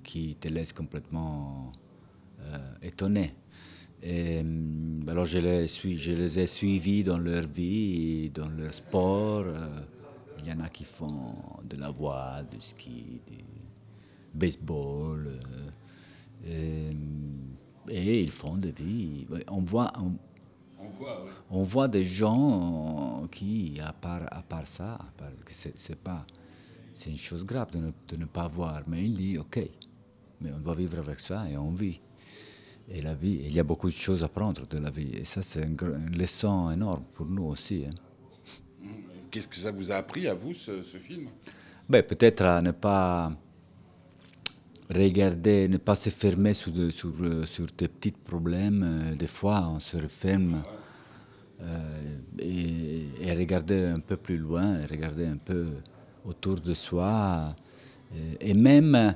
qui 0.04 0.36
te 0.40 0.48
laisse 0.48 0.74
complètement 0.74 1.72
euh, 1.74 1.87
étonné. 2.82 3.34
Et, 4.02 4.42
euh, 4.44 5.02
alors 5.08 5.26
je 5.26 5.40
les, 5.40 5.68
suis, 5.68 5.98
je 5.98 6.12
les 6.12 6.40
ai 6.40 6.48
suivis 6.48 7.04
dans 7.04 7.18
leur 7.18 7.48
vie, 7.48 8.30
dans 8.30 8.50
leur 8.50 8.74
sport. 8.74 9.46
Euh, 9.48 9.82
il 10.40 10.48
y 10.48 10.52
en 10.52 10.60
a 10.60 10.70
qui 10.70 10.86
font 10.86 11.36
de 11.64 11.78
la 11.78 11.90
voile, 11.90 12.48
du 12.50 12.62
ski, 12.62 13.22
du 13.28 13.38
baseball. 14.34 15.30
et, 16.46 18.24
ils 18.24 18.32
font 18.32 18.56
des 18.58 18.72
vies. 18.72 19.26
On 19.50 19.62
voit, 19.62 19.92
on, 21.50 21.64
voit, 21.64 21.88
des 21.88 22.04
gens 22.04 23.28
qui, 23.32 23.80
à 23.84 23.94
part, 23.94 24.26
à 24.32 24.44
part 24.44 24.68
ça, 24.68 25.00
c'est 25.76 26.00
pas, 26.00 26.26
c'est 26.94 27.10
une 27.10 27.18
chose 27.18 27.44
grave 27.44 27.72
de 27.72 27.80
ne, 27.80 27.92
de 28.08 28.16
ne, 28.18 28.26
pas 28.26 28.48
voir, 28.48 28.84
mais 28.88 29.04
il 29.04 29.14
dit 29.16 29.38
ok, 29.38 29.60
mais 30.42 30.52
on 30.54 30.60
doit 30.60 30.76
vivre 30.76 31.00
avec 31.00 31.20
ça 31.20 31.50
et 31.50 31.58
on 31.58 31.72
vit. 31.72 32.00
Et 32.90 33.02
la 33.02 33.14
vie, 33.14 33.42
il 33.44 33.54
y 33.54 33.60
a 33.60 33.64
beaucoup 33.64 33.90
de 33.90 33.96
choses 33.96 34.24
à 34.24 34.30
prendre 34.30 34.66
de 34.66 34.78
la 34.78 34.90
vie. 34.90 35.12
Et 35.14 35.26
ça, 35.26 35.42
c'est 35.42 35.62
une, 35.62 35.78
leçon 36.18 36.72
énorme 36.72 37.04
pour 37.14 37.26
nous 37.26 37.44
aussi. 37.44 37.84
Hein. 37.86 38.88
Qu'est-ce 39.30 39.48
que 39.48 39.58
ça 39.58 39.72
vous 39.72 39.92
a 39.92 39.96
appris 39.96 40.28
à 40.28 40.34
vous, 40.34 40.54
ce, 40.54 40.82
film? 40.98 41.28
Ben, 41.90 42.02
Peut-être 42.02 42.44
à 42.44 42.62
ne 42.62 42.72
pas 42.72 43.32
regarder, 44.90 45.68
ne 45.68 45.78
pas 45.78 45.96
se 45.96 46.10
fermer 46.10 46.54
sur, 46.54 46.72
sur, 46.94 47.14
sur 47.46 47.68
des 47.78 47.90
petits 47.90 48.12
problèmes. 48.12 48.84
Euh, 48.84 49.16
des 49.16 49.28
fois, 49.28 49.68
on 49.70 49.82
se 49.82 49.98
referme 49.98 50.64
euh, 51.62 52.20
et, 52.40 53.10
et, 53.22 53.34
regarder 53.34 53.84
un 53.88 54.00
peu 54.00 54.16
plus 54.16 54.38
loin, 54.38 54.78
regarder 54.90 55.26
un 55.26 55.38
peu 55.38 55.68
autour 56.24 56.56
de 56.62 56.74
soi. 56.74 57.54
Et, 58.16 58.52
et 58.52 58.54
même 58.54 59.14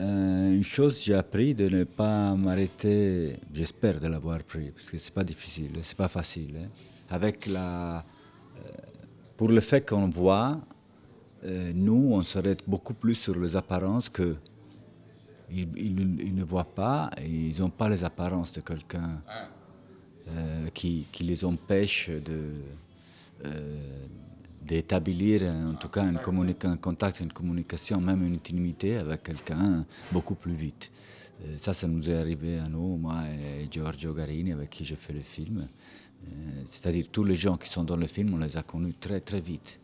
euh, 0.00 0.54
une 0.54 0.64
chose, 0.64 1.02
j'ai 1.02 1.14
appris 1.14 1.54
de 1.54 1.68
ne 1.68 1.84
pas 1.84 2.34
m'arrêter, 2.34 3.36
j'espère 3.52 4.00
de 4.00 4.06
l'avoir 4.06 4.42
pris, 4.42 4.70
parce 4.70 4.90
que 4.90 4.96
c'est 4.96 5.12
pas 5.12 5.24
difficile, 5.24 5.72
c'est 5.82 5.96
pas 5.96 6.08
facile. 6.08 6.56
Hein. 6.56 6.68
Avec 7.10 7.44
la, 7.46 7.98
euh, 7.98 8.02
pour 9.36 9.48
le 9.48 9.60
fait 9.60 9.86
qu'on 9.86 10.08
voit, 10.08 10.58
euh, 11.44 11.72
nous, 11.74 12.12
on 12.14 12.22
s'arrête 12.22 12.62
beaucoup 12.66 12.94
plus 12.94 13.14
sur 13.14 13.38
les 13.38 13.54
apparences 13.56 14.08
que 14.08 14.36
ils, 15.52 16.34
ne 16.34 16.44
voient 16.44 16.72
pas, 16.74 17.10
et 17.20 17.26
ils 17.26 17.60
n'ont 17.60 17.70
pas 17.70 17.88
les 17.88 18.02
apparences 18.02 18.52
de 18.52 18.60
quelqu'un 18.60 19.20
qui, 20.72 21.06
qui 21.10 21.24
les 21.24 21.44
empêche 21.44 22.08
de, 22.08 22.52
d'établir 24.62 25.42
en 25.42 25.74
tout 25.74 25.88
cas 25.88 26.04
communica- 26.12 26.68
un 26.68 26.76
contact, 26.76 27.20
une 27.20 27.32
communication, 27.32 28.00
même 28.00 28.26
une 28.26 28.34
intimité 28.34 28.96
avec 28.98 29.22
quelqu'un 29.22 29.84
beaucoup 30.12 30.34
plus 30.34 30.52
vite. 30.54 30.92
Euh, 31.42 31.54
ça, 31.56 31.72
ça 31.72 31.86
nous 31.88 32.10
est 32.10 32.14
arrivé 32.16 32.58
à 32.58 32.68
nous, 32.68 32.96
moi 32.96 33.22
et 33.28 33.66
Giorgio 33.70 34.12
Garini, 34.12 34.52
avec 34.52 34.68
qui 34.70 34.84
j'ai 34.84 34.96
fait 34.96 35.14
le 35.14 35.22
film. 35.22 35.66
Euh, 36.26 36.30
C'est-à-dire 36.66 37.06
tous 37.10 37.24
les 37.24 37.36
gens 37.36 37.56
qui 37.56 37.68
sont 37.70 37.84
dans 37.84 37.96
le 37.96 38.06
film, 38.06 38.34
on 38.34 38.38
les 38.38 38.56
a 38.56 38.62
connus 38.62 38.94
très 39.00 39.20
très 39.20 39.40
vite. 39.40 39.78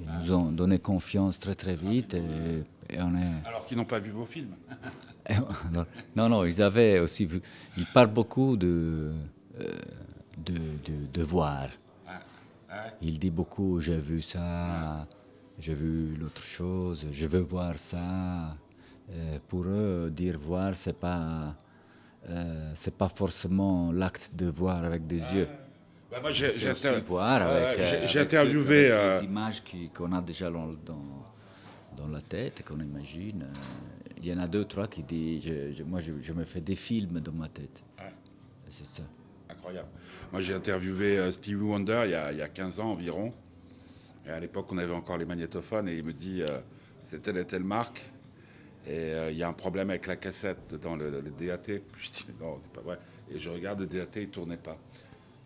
Ils 0.00 0.06
nous 0.26 0.32
ont 0.32 0.52
donné 0.52 0.78
confiance 0.78 1.38
très 1.40 1.54
très 1.56 1.74
vite 1.74 2.14
et, 2.14 2.62
et 2.90 3.00
on 3.02 3.14
est... 3.16 3.46
Alors 3.46 3.64
qu'ils 3.66 3.76
n'ont 3.76 3.84
pas 3.84 3.98
vu 3.98 4.10
vos 4.10 4.24
films. 4.24 4.54
Alors, 5.24 5.86
non, 6.16 6.28
non, 6.28 6.44
ils 6.44 6.62
avaient 6.62 7.00
aussi 7.00 7.24
vu. 7.26 7.40
Ils 7.76 7.86
parlent 7.86 8.12
beaucoup 8.12 8.56
de, 8.56 9.12
euh, 9.60 9.64
de, 10.44 10.54
de, 10.54 11.06
de 11.12 11.22
voir. 11.22 11.68
Ah, 12.70 12.90
Il 13.00 13.18
dit 13.18 13.30
beaucoup 13.30 13.80
j'ai 13.80 13.96
vu 13.98 14.20
ça, 14.22 15.06
j'ai 15.58 15.74
vu 15.74 16.14
l'autre 16.16 16.42
chose, 16.42 17.06
je 17.10 17.26
veux 17.26 17.40
voir 17.40 17.78
ça. 17.78 18.56
Euh, 19.10 19.38
pour 19.48 19.64
eux, 19.66 20.10
dire 20.14 20.38
voir, 20.38 20.76
c'est 20.76 20.92
pas. 20.98 21.54
euh, 22.28 22.72
c'est 22.74 22.94
pas 22.94 23.08
forcément 23.08 23.90
l'acte 23.92 24.30
de 24.34 24.46
voir 24.46 24.84
avec 24.84 25.06
des 25.06 25.16
yeux. 25.34 25.48
Bah, 26.10 26.18
moi, 26.20 26.30
j'ai 26.32 26.56
j'ai 26.58 26.68
inter- 26.70 27.00
voir 27.06 27.42
avec, 27.42 27.78
euh, 27.78 27.86
j'ai- 27.90 27.96
avec 27.96 28.16
interviewé. 28.16 28.90
euh, 28.90 29.10
avec 29.12 29.22
les 29.22 29.28
images 29.28 29.62
qui- 29.64 29.88
qu'on 29.90 30.12
a 30.12 30.20
déjà 30.20 30.50
dans, 30.50 30.68
dans, 30.84 32.06
la 32.08 32.20
tête, 32.20 32.62
qu'on 32.66 32.80
imagine. 32.80 33.46
Il 34.18 34.26
y 34.26 34.32
en 34.34 34.38
a 34.38 34.46
deux, 34.46 34.64
trois 34.66 34.88
qui 34.88 35.02
disent 35.02 35.44
je- 35.44 35.72
je- 35.72 35.82
Moi, 35.84 36.00
je, 36.00 36.12
je 36.20 36.32
me 36.34 36.44
fais 36.44 36.60
des 36.60 36.76
films 36.76 37.20
dans 37.20 37.32
ma 37.32 37.48
tête. 37.48 37.82
C'est 38.68 38.86
ça. 38.86 39.02
Incroyable. 39.50 39.88
Moi, 40.32 40.40
j'ai 40.42 40.54
interviewé 40.54 41.18
euh, 41.18 41.32
Stevie 41.32 41.62
Wonder 41.62 42.02
il 42.04 42.10
y, 42.10 42.14
a, 42.14 42.32
il 42.32 42.38
y 42.38 42.42
a 42.42 42.48
15 42.48 42.80
ans 42.80 42.90
environ. 42.92 43.32
Et 44.26 44.30
à 44.30 44.40
l'époque, 44.40 44.66
on 44.70 44.78
avait 44.78 44.92
encore 44.92 45.16
les 45.16 45.24
magnétophones 45.24 45.88
et 45.88 45.96
il 45.96 46.04
me 46.04 46.12
dit 46.12 46.42
euh, 46.42 46.58
c'est 47.02 47.22
telle 47.22 47.38
et 47.38 47.44
telle 47.46 47.64
marque. 47.64 48.02
Et 48.86 48.90
euh, 48.92 49.30
il 49.30 49.36
y 49.38 49.42
a 49.42 49.48
un 49.48 49.52
problème 49.54 49.90
avec 49.90 50.06
la 50.06 50.16
cassette 50.16 50.74
dans 50.74 50.96
le, 50.96 51.10
le 51.10 51.30
DAT. 51.30 51.66
Je 51.98 52.10
dis 52.10 52.26
non, 52.40 52.58
c'est 52.60 52.72
pas 52.72 52.80
vrai. 52.82 52.98
Et 53.30 53.38
je 53.38 53.50
regarde 53.50 53.80
le 53.80 53.86
DAT, 53.86 54.20
il 54.20 54.28
tournait 54.28 54.56
pas. 54.56 54.78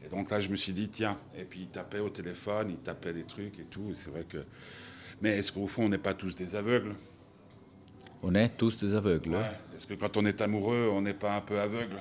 Et 0.05 0.09
donc 0.09 0.31
là, 0.31 0.41
je 0.41 0.49
me 0.49 0.57
suis 0.57 0.73
dit 0.73 0.89
tiens. 0.89 1.17
Et 1.37 1.45
puis 1.45 1.61
il 1.63 1.69
tapait 1.69 1.99
au 2.01 2.09
téléphone, 2.09 2.71
il 2.71 2.79
tapait 2.79 3.13
des 3.13 3.25
trucs 3.25 3.59
et 3.61 3.65
tout. 3.65 3.93
C'est 3.97 4.11
vrai 4.11 4.25
que. 4.29 4.45
Mais 5.21 5.39
est-ce 5.39 5.53
qu'au 5.53 5.69
fond, 5.69 5.85
on 5.85 5.89
n'est 5.89 5.99
pas 5.99 6.15
tous 6.15 6.35
des 6.35 6.57
aveugles? 6.57 6.95
On 8.25 8.35
est 8.35 8.51
tous 8.57 8.85
des 8.85 8.95
aveugles. 8.95 9.35
hein. 9.35 9.41
Ouais. 9.43 9.77
Est-ce 9.77 9.87
que 9.87 9.95
quand 9.95 10.17
on 10.17 10.25
est 10.25 10.41
amoureux, 10.41 10.89
on 10.93 11.03
n'est 11.03 11.15
pas 11.15 11.37
un 11.37 11.41
peu 11.41 11.59
aveugle? 11.61 11.97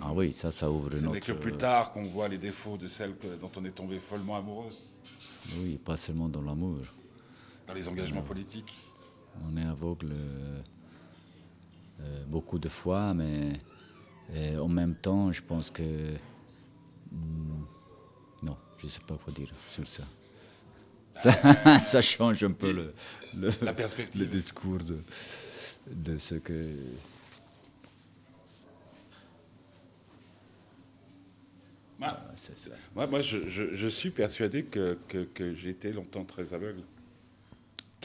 Ah 0.00 0.12
oui, 0.12 0.32
ça, 0.32 0.50
ça 0.50 0.70
ouvre 0.70 0.90
Ce 0.92 0.96
n'est 0.98 1.06
notre. 1.06 1.26
que 1.26 1.32
plus 1.32 1.56
tard 1.56 1.92
qu'on 1.92 2.02
voit 2.04 2.28
les 2.28 2.38
défauts 2.38 2.76
de 2.76 2.88
celle 2.88 3.14
dont 3.40 3.50
on 3.56 3.64
est 3.64 3.70
tombé 3.70 3.98
follement 3.98 4.36
amoureux. 4.36 4.68
Oui, 5.58 5.78
pas 5.78 5.96
seulement 5.96 6.28
dans 6.28 6.42
l'amour. 6.42 6.78
Dans 7.66 7.74
les 7.74 7.88
engagements 7.88 8.22
politiques. 8.22 8.74
On 9.46 9.56
est 9.56 9.64
aveugle 9.64 10.12
euh, 10.12 10.60
euh, 12.00 12.24
beaucoup 12.26 12.58
de 12.58 12.68
fois, 12.68 13.12
mais 13.14 13.52
euh, 14.34 14.58
en 14.58 14.68
même 14.68 14.94
temps, 14.94 15.32
je 15.32 15.42
pense 15.42 15.70
que. 15.70 15.82
hmm, 17.12 17.64
non, 18.42 18.56
je 18.78 18.86
ne 18.86 18.90
sais 18.90 19.00
pas 19.06 19.16
quoi 19.16 19.32
dire 19.32 19.50
sur 19.68 19.86
ça. 19.86 20.02
Ça, 21.12 21.78
ça 21.78 22.02
change 22.02 22.42
un 22.44 22.52
peu 22.52 22.72
le, 22.72 22.94
le, 23.36 23.50
La 23.62 23.72
perspective. 23.72 24.20
le 24.20 24.26
discours 24.26 24.78
de, 24.78 24.98
de 25.90 26.18
ce 26.18 26.34
que. 26.36 26.74
C'est- 32.34 32.70
moi, 32.94 33.06
moi, 33.06 33.20
je, 33.22 33.48
je- 33.48 33.74
je 33.74 33.86
suis 33.88 34.10
persuadé 34.10 34.64
que, 34.64 34.98
que, 35.08 35.24
que 35.24 35.54
j'ai 35.54 35.70
été 35.70 35.92
longtemps 35.92 36.24
très 36.24 36.52
aveugle. 36.52 36.82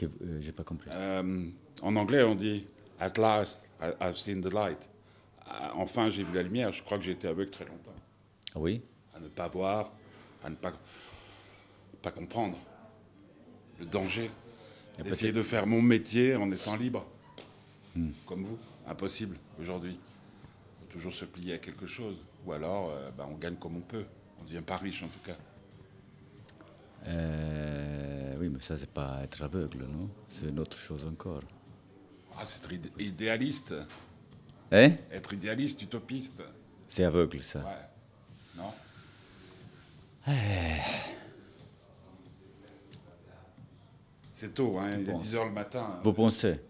euh, 0.02 0.06
j'ai 0.40 0.52
pas 0.52 0.64
compris. 0.64 0.90
Euh, 0.92 1.46
en 1.82 1.96
anglais, 1.96 2.22
on 2.22 2.34
dit 2.34 2.64
At 2.98 3.12
last, 3.18 3.60
I've 4.00 4.16
seen 4.16 4.40
the 4.40 4.52
light. 4.52 4.88
Ah, 5.46 5.72
Enfin, 5.76 6.08
j'ai 6.10 6.22
vu 6.22 6.32
la 6.34 6.42
lumière. 6.42 6.72
Je 6.72 6.82
crois 6.82 6.98
que 6.98 7.04
j'ai 7.04 7.12
été 7.12 7.28
aveugle 7.28 7.50
très 7.50 7.64
longtemps. 7.66 7.94
Ah 8.54 8.58
oui? 8.60 8.80
À 9.14 9.20
ne 9.20 9.28
pas 9.28 9.48
voir, 9.48 9.92
à 10.42 10.48
ne 10.50 10.54
pas, 10.56 10.72
pas 12.00 12.10
comprendre 12.10 12.56
le 13.78 13.84
danger 13.86 14.30
d'essayer 15.02 15.32
de 15.32 15.42
faire 15.42 15.66
mon 15.66 15.82
métier 15.82 16.34
en 16.36 16.50
étant 16.50 16.76
libre. 16.76 17.06
Comme 18.26 18.44
vous. 18.44 18.58
Impossible 18.86 19.36
aujourd'hui. 19.60 19.98
Faut 20.80 20.92
toujours 20.92 21.12
se 21.14 21.24
plier 21.26 21.54
à 21.54 21.58
quelque 21.58 21.86
chose. 21.86 22.16
Ou 22.44 22.52
alors, 22.52 22.90
euh, 22.90 23.10
bah, 23.16 23.26
on 23.30 23.34
gagne 23.36 23.56
comme 23.56 23.76
on 23.76 23.80
peut. 23.80 24.04
On 24.38 24.42
ne 24.42 24.48
devient 24.48 24.62
pas 24.62 24.76
riche 24.76 25.02
en 25.02 25.08
tout 25.08 25.20
cas. 25.24 25.36
Euh, 27.06 28.36
Oui, 28.38 28.48
mais 28.48 28.60
ça, 28.60 28.76
c'est 28.76 28.90
pas 28.90 29.20
être 29.22 29.42
aveugle, 29.42 29.84
non? 29.86 30.08
C'est 30.28 30.48
une 30.48 30.58
autre 30.58 30.76
chose 30.76 31.06
encore. 31.06 31.40
Ah, 32.36 32.44
c'est 32.44 32.64
être 32.64 32.72
idé- 32.72 32.92
idéaliste. 32.98 33.74
Hein? 34.72 34.90
Être 35.12 35.32
idéaliste, 35.34 35.80
utopiste. 35.82 36.42
C'est 36.88 37.04
aveugle, 37.04 37.40
ça. 37.42 37.60
Ouais. 37.60 38.56
Non? 38.56 38.72
C'est 44.32 44.54
tôt, 44.54 44.78
hein, 44.78 44.98
il 44.98 45.08
est 45.08 45.12
penses? 45.12 45.24
10h 45.24 45.44
le 45.44 45.52
matin. 45.52 46.00
Vous 46.02 46.12
pensez? 46.12 46.60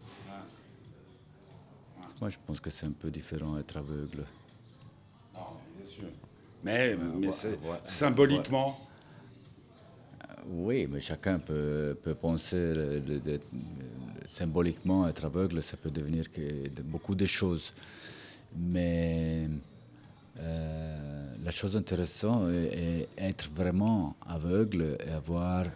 Moi, 2.21 2.29
je 2.29 2.39
pense 2.47 2.61
que 2.61 2.71
c'est 2.71 2.87
un 2.87 2.93
peu 2.93 3.11
différent 3.11 3.59
être 3.59 3.77
aveugle. 3.79 4.25
Non, 6.97 7.19
bien 7.19 7.33
sûr. 7.33 7.51
Mais, 7.61 7.69
ouais, 7.69 7.79
symboliquement, 7.85 8.79
Oui, 10.49 10.89
mais 10.91 10.99
chacun 11.01 11.39
peut, 11.39 11.97
peut 12.03 12.15
penser 12.17 12.57
le- 12.75 12.99
le- 12.99 13.21
le- 13.25 13.33
le- 13.33 13.41
symboliquement 14.27 15.07
être 15.09 15.25
aveugle, 15.25 15.63
ça 15.63 15.77
peut 15.77 15.91
devenir 15.91 16.31
que 16.33 16.69
de- 16.69 16.83
beaucoup 16.83 17.15
de 17.15 17.27
choses. 17.27 17.73
Mais 18.57 19.49
euh, 20.41 21.35
la 21.45 21.51
chose 21.53 21.77
intéressante 21.77 22.51
est, 22.51 23.07
est 23.19 23.29
être 23.31 23.51
vraiment 23.55 24.17
aveugle 24.27 24.97
et 25.07 25.11
avoir 25.11 25.67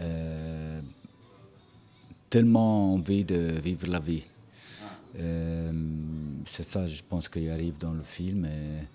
euh, 0.00 0.80
tellement 2.30 2.94
envie 2.94 3.24
de 3.24 3.52
vivre 3.60 3.86
la 3.88 3.98
vie. 3.98 4.22
Euh, 5.18 5.72
c'est 6.46 6.62
ça, 6.62 6.86
je 6.86 7.02
pense, 7.08 7.28
qui 7.28 7.48
arrive 7.48 7.78
dans 7.78 7.92
le 7.92 8.02
film. 8.02 8.44
Et 8.46 8.86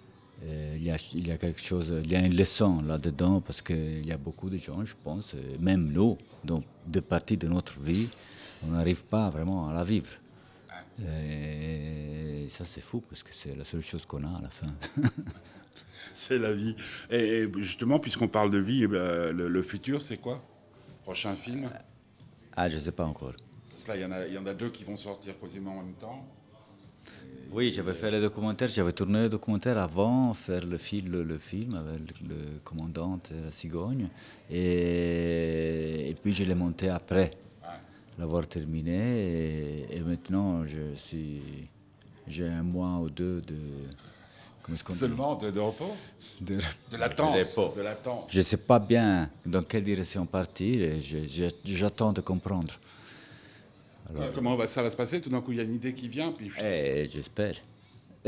il, 0.43 0.83
y 0.83 0.91
a, 0.91 0.97
il 1.13 1.27
y 1.27 1.31
a 1.31 1.37
quelque 1.37 1.61
chose, 1.61 1.93
il 2.03 2.11
y 2.11 2.15
a 2.15 2.19
une 2.19 2.35
leçon 2.35 2.81
là-dedans 2.81 3.41
parce 3.41 3.61
qu'il 3.61 4.05
y 4.05 4.11
a 4.11 4.17
beaucoup 4.17 4.49
de 4.49 4.57
gens, 4.57 4.83
je 4.85 4.95
pense, 5.03 5.33
et 5.33 5.57
même 5.59 5.91
nous, 5.91 6.17
dans 6.43 6.63
deux 6.85 7.01
parties 7.01 7.37
de 7.37 7.47
notre 7.47 7.79
vie, 7.79 8.09
on 8.63 8.67
n'arrive 8.67 9.05
pas 9.05 9.29
vraiment 9.29 9.69
à 9.69 9.73
la 9.73 9.83
vivre. 9.83 10.11
Et 11.03 12.47
ça, 12.49 12.65
c'est 12.65 12.81
fou 12.81 13.01
parce 13.01 13.21
que 13.23 13.33
c'est 13.33 13.55
la 13.55 13.63
seule 13.63 13.81
chose 13.81 14.05
qu'on 14.05 14.23
a 14.23 14.37
à 14.37 14.41
la 14.41 14.49
fin. 14.49 14.67
c'est 16.15 16.39
la 16.39 16.53
vie. 16.53 16.75
Et, 17.11 17.47
justement, 17.57 17.99
puisqu'on 17.99 18.27
parle 18.27 18.49
de 18.49 18.57
vie, 18.57 18.87
le, 18.87 19.31
le 19.31 19.61
futur, 19.61 20.01
c'est 20.01 20.17
quoi? 20.17 20.43
Prochain 21.03 21.35
film? 21.35 21.69
Ah, 22.55 22.67
je 22.69 22.75
ne 22.75 22.79
sais 22.79 22.91
pas 22.91 23.05
encore. 23.05 23.33
Parce 23.69 23.83
que 23.83 23.89
là, 23.89 23.97
il 23.97 24.01
y, 24.01 24.05
en 24.05 24.11
a, 24.11 24.25
il 24.25 24.33
y 24.33 24.37
en 24.37 24.45
a 24.47 24.53
deux 24.53 24.71
qui 24.71 24.83
vont 24.83 24.97
sortir 24.97 25.39
quasiment 25.39 25.77
en 25.77 25.83
même 25.83 25.93
temps. 25.93 26.25
Oui, 27.51 27.71
j'avais 27.73 27.93
fait 27.93 28.11
le 28.11 28.21
documentaire, 28.21 28.67
j'avais 28.67 28.91
tourné 28.91 29.23
le 29.23 29.29
documentaire 29.29 29.77
avant 29.77 30.33
faire 30.33 30.65
le, 30.65 30.77
fil, 30.77 31.09
le, 31.09 31.23
le 31.23 31.37
film 31.37 31.75
avec 31.75 31.99
le, 32.21 32.35
le 32.35 32.59
commandant 32.63 33.19
et 33.31 33.45
la 33.45 33.51
cigogne. 33.51 34.09
Et, 34.51 36.09
et 36.09 36.13
puis 36.21 36.33
je 36.33 36.43
l'ai 36.43 36.55
monté 36.55 36.89
après 36.89 37.31
Ouais. 37.63 37.69
l'avoir 38.19 38.47
terminé. 38.47 39.85
Et, 39.89 39.97
et 39.97 40.01
maintenant, 40.01 40.65
je 40.65 40.93
suis, 40.95 41.41
j'ai 42.27 42.47
un 42.47 42.63
mois 42.63 42.99
ou 42.99 43.09
deux 43.09 43.41
de. 43.41 43.55
Comment 44.63 44.77
dit? 44.77 44.95
Seulement 44.99 45.35
de, 45.35 45.49
de 45.49 45.59
repos? 45.59 45.95
De, 46.41 46.55
repos. 46.55 47.73
De 47.77 47.81
latence. 47.81 48.25
Je 48.29 48.39
ne 48.39 48.43
sais 48.43 48.57
pas 48.57 48.79
bien 48.79 49.29
dans 49.45 49.63
quelle 49.63 49.83
direction 49.83 50.25
partir 50.25 50.81
et 50.81 50.99
j'attends 51.63 52.11
de 52.11 52.21
comprendre. 52.21 52.73
Alors, 54.09 54.23
Ouais, 54.23 54.29
Comment 54.33 54.55
va, 54.55 54.67
ça 54.67 54.81
va 54.83 54.89
se 54.89 54.95
passer 54.95 55.21
Tout 55.21 55.29
d'un 55.29 55.41
coup, 55.41 55.51
il 55.51 55.57
y 55.57 55.61
a 55.61 55.63
une 55.63 55.75
idée 55.75 55.93
qui 55.93 56.07
vient, 56.07 56.31
puis 56.31 56.49
eh, 56.61 57.07
j'espère. 57.11 57.55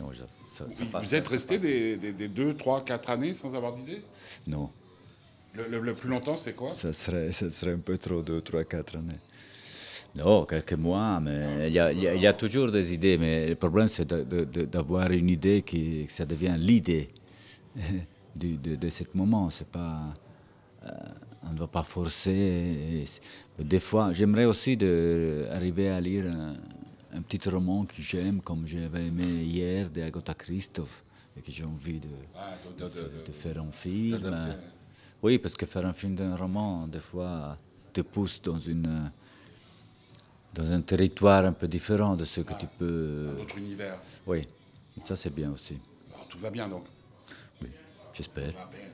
non, 0.00 0.12
je- 0.12 0.22
ça- 0.46 0.68
ça 0.68 0.84
vous, 0.84 0.90
passe, 0.90 1.04
vous 1.06 1.14
êtes 1.14 1.28
resté 1.28 1.58
des, 1.58 1.96
des, 1.96 2.12
des 2.12 2.28
deux, 2.28 2.54
trois, 2.56 2.84
quatre 2.84 3.10
années 3.10 3.34
sans 3.34 3.54
avoir 3.54 3.74
d'idée 3.74 4.02
Non, 4.46 4.70
le, 5.54 5.66
le- 5.68 5.80
le 5.80 5.92
plus 5.94 6.08
longtemps, 6.08 6.36
c'est 6.36 6.54
quoi 6.54 6.70
ça 6.72 6.92
serait, 6.92 7.32
ça 7.32 7.50
serait 7.50 7.72
un 7.72 7.78
peu 7.78 7.98
trop, 7.98 8.22
deux, 8.22 8.40
trois, 8.40 8.64
quatre 8.64 8.96
années. 8.96 9.18
Non, 10.14 10.44
quelques 10.44 10.72
mois, 10.72 11.20
mais 11.20 11.68
il 11.68 11.72
y, 11.74 11.78
a- 11.78 11.92
il 11.92 12.00
y 12.02 12.08
a- 12.08 12.14
il 12.14 12.20
y 12.20 12.26
a 12.26 12.32
toujours 12.32 12.70
des 12.72 12.92
idées, 12.92 13.16
mais 13.18 13.48
le 13.48 13.54
problème 13.54 13.86
c'est 13.88 14.08
de- 14.08 14.24
de- 14.24 14.44
de- 14.44 14.64
d'avoir 14.64 15.10
une 15.12 15.28
idée 15.28 15.62
qui 15.62 16.04
que 16.06 16.12
ça 16.12 16.24
devient 16.24 16.56
l'idée 16.58 17.08
du- 18.34 18.56
de, 18.56 18.74
de 18.76 18.88
ce 18.88 19.04
moment. 19.14 19.50
C'est 19.50 19.68
pas, 19.68 20.12
euh, 20.84 20.88
on 21.42 21.52
ne 21.52 21.58
va 21.58 21.66
pas 21.66 21.82
forcer. 21.82 22.30
et- 22.32 23.02
et- 23.02 23.64
des 23.64 23.80
fois, 23.80 24.12
j'aimerais 24.12 24.44
aussi 24.46 24.76
de, 24.76 25.46
arriver 25.50 25.88
à 25.90 26.00
lire 26.00 26.26
un, 26.26 26.54
un 27.16 27.22
petit 27.22 27.48
roman 27.48 27.84
que 27.84 28.00
j'aime, 28.00 28.40
comme 28.40 28.66
j'avais 28.66 29.06
aimé 29.06 29.44
hier, 29.44 29.90
de 29.90 30.02
Agatha 30.02 30.34
Christophe, 30.34 31.02
et 31.36 31.40
que 31.42 31.50
j'ai 31.50 31.64
envie 31.64 31.98
de, 32.00 32.08
Ah, 32.36 32.54
de- 32.78 32.84
de- 32.84 32.88
de- 32.88 33.26
de 33.26 33.32
faire 33.32 33.60
un 33.62 33.70
film. 33.70 34.20
Oui, 35.22 35.38
parce 35.38 35.54
que 35.54 35.66
faire 35.66 35.84
un 35.86 35.92
film 35.92 36.14
d'un 36.14 36.34
roman, 36.36 36.86
des 36.86 37.00
fois, 37.00 37.56
te 37.92 38.00
pousse 38.02 38.40
dans 38.42 38.58
une 38.58 39.10
dans 40.52 40.68
un 40.72 40.80
territoire 40.80 41.44
un 41.44 41.52
peu 41.52 41.68
différent 41.68 42.16
de 42.16 42.24
ce 42.24 42.40
que 42.40 42.54
tu 42.54 42.66
peux. 42.78 43.34
un 43.38 43.40
autre 43.42 43.56
univers. 43.58 43.98
Oui, 44.26 44.46
ça 44.98 45.14
c'est 45.14 45.32
bien 45.32 45.52
aussi. 45.52 45.78
Alors, 46.12 46.26
tout 46.26 46.38
va 46.38 46.50
bien 46.50 46.68
donc. 46.68 46.84
Oui, 47.62 47.68
j'espère. 48.12 48.52
Ah, 48.58 48.68
ben, 48.72 48.90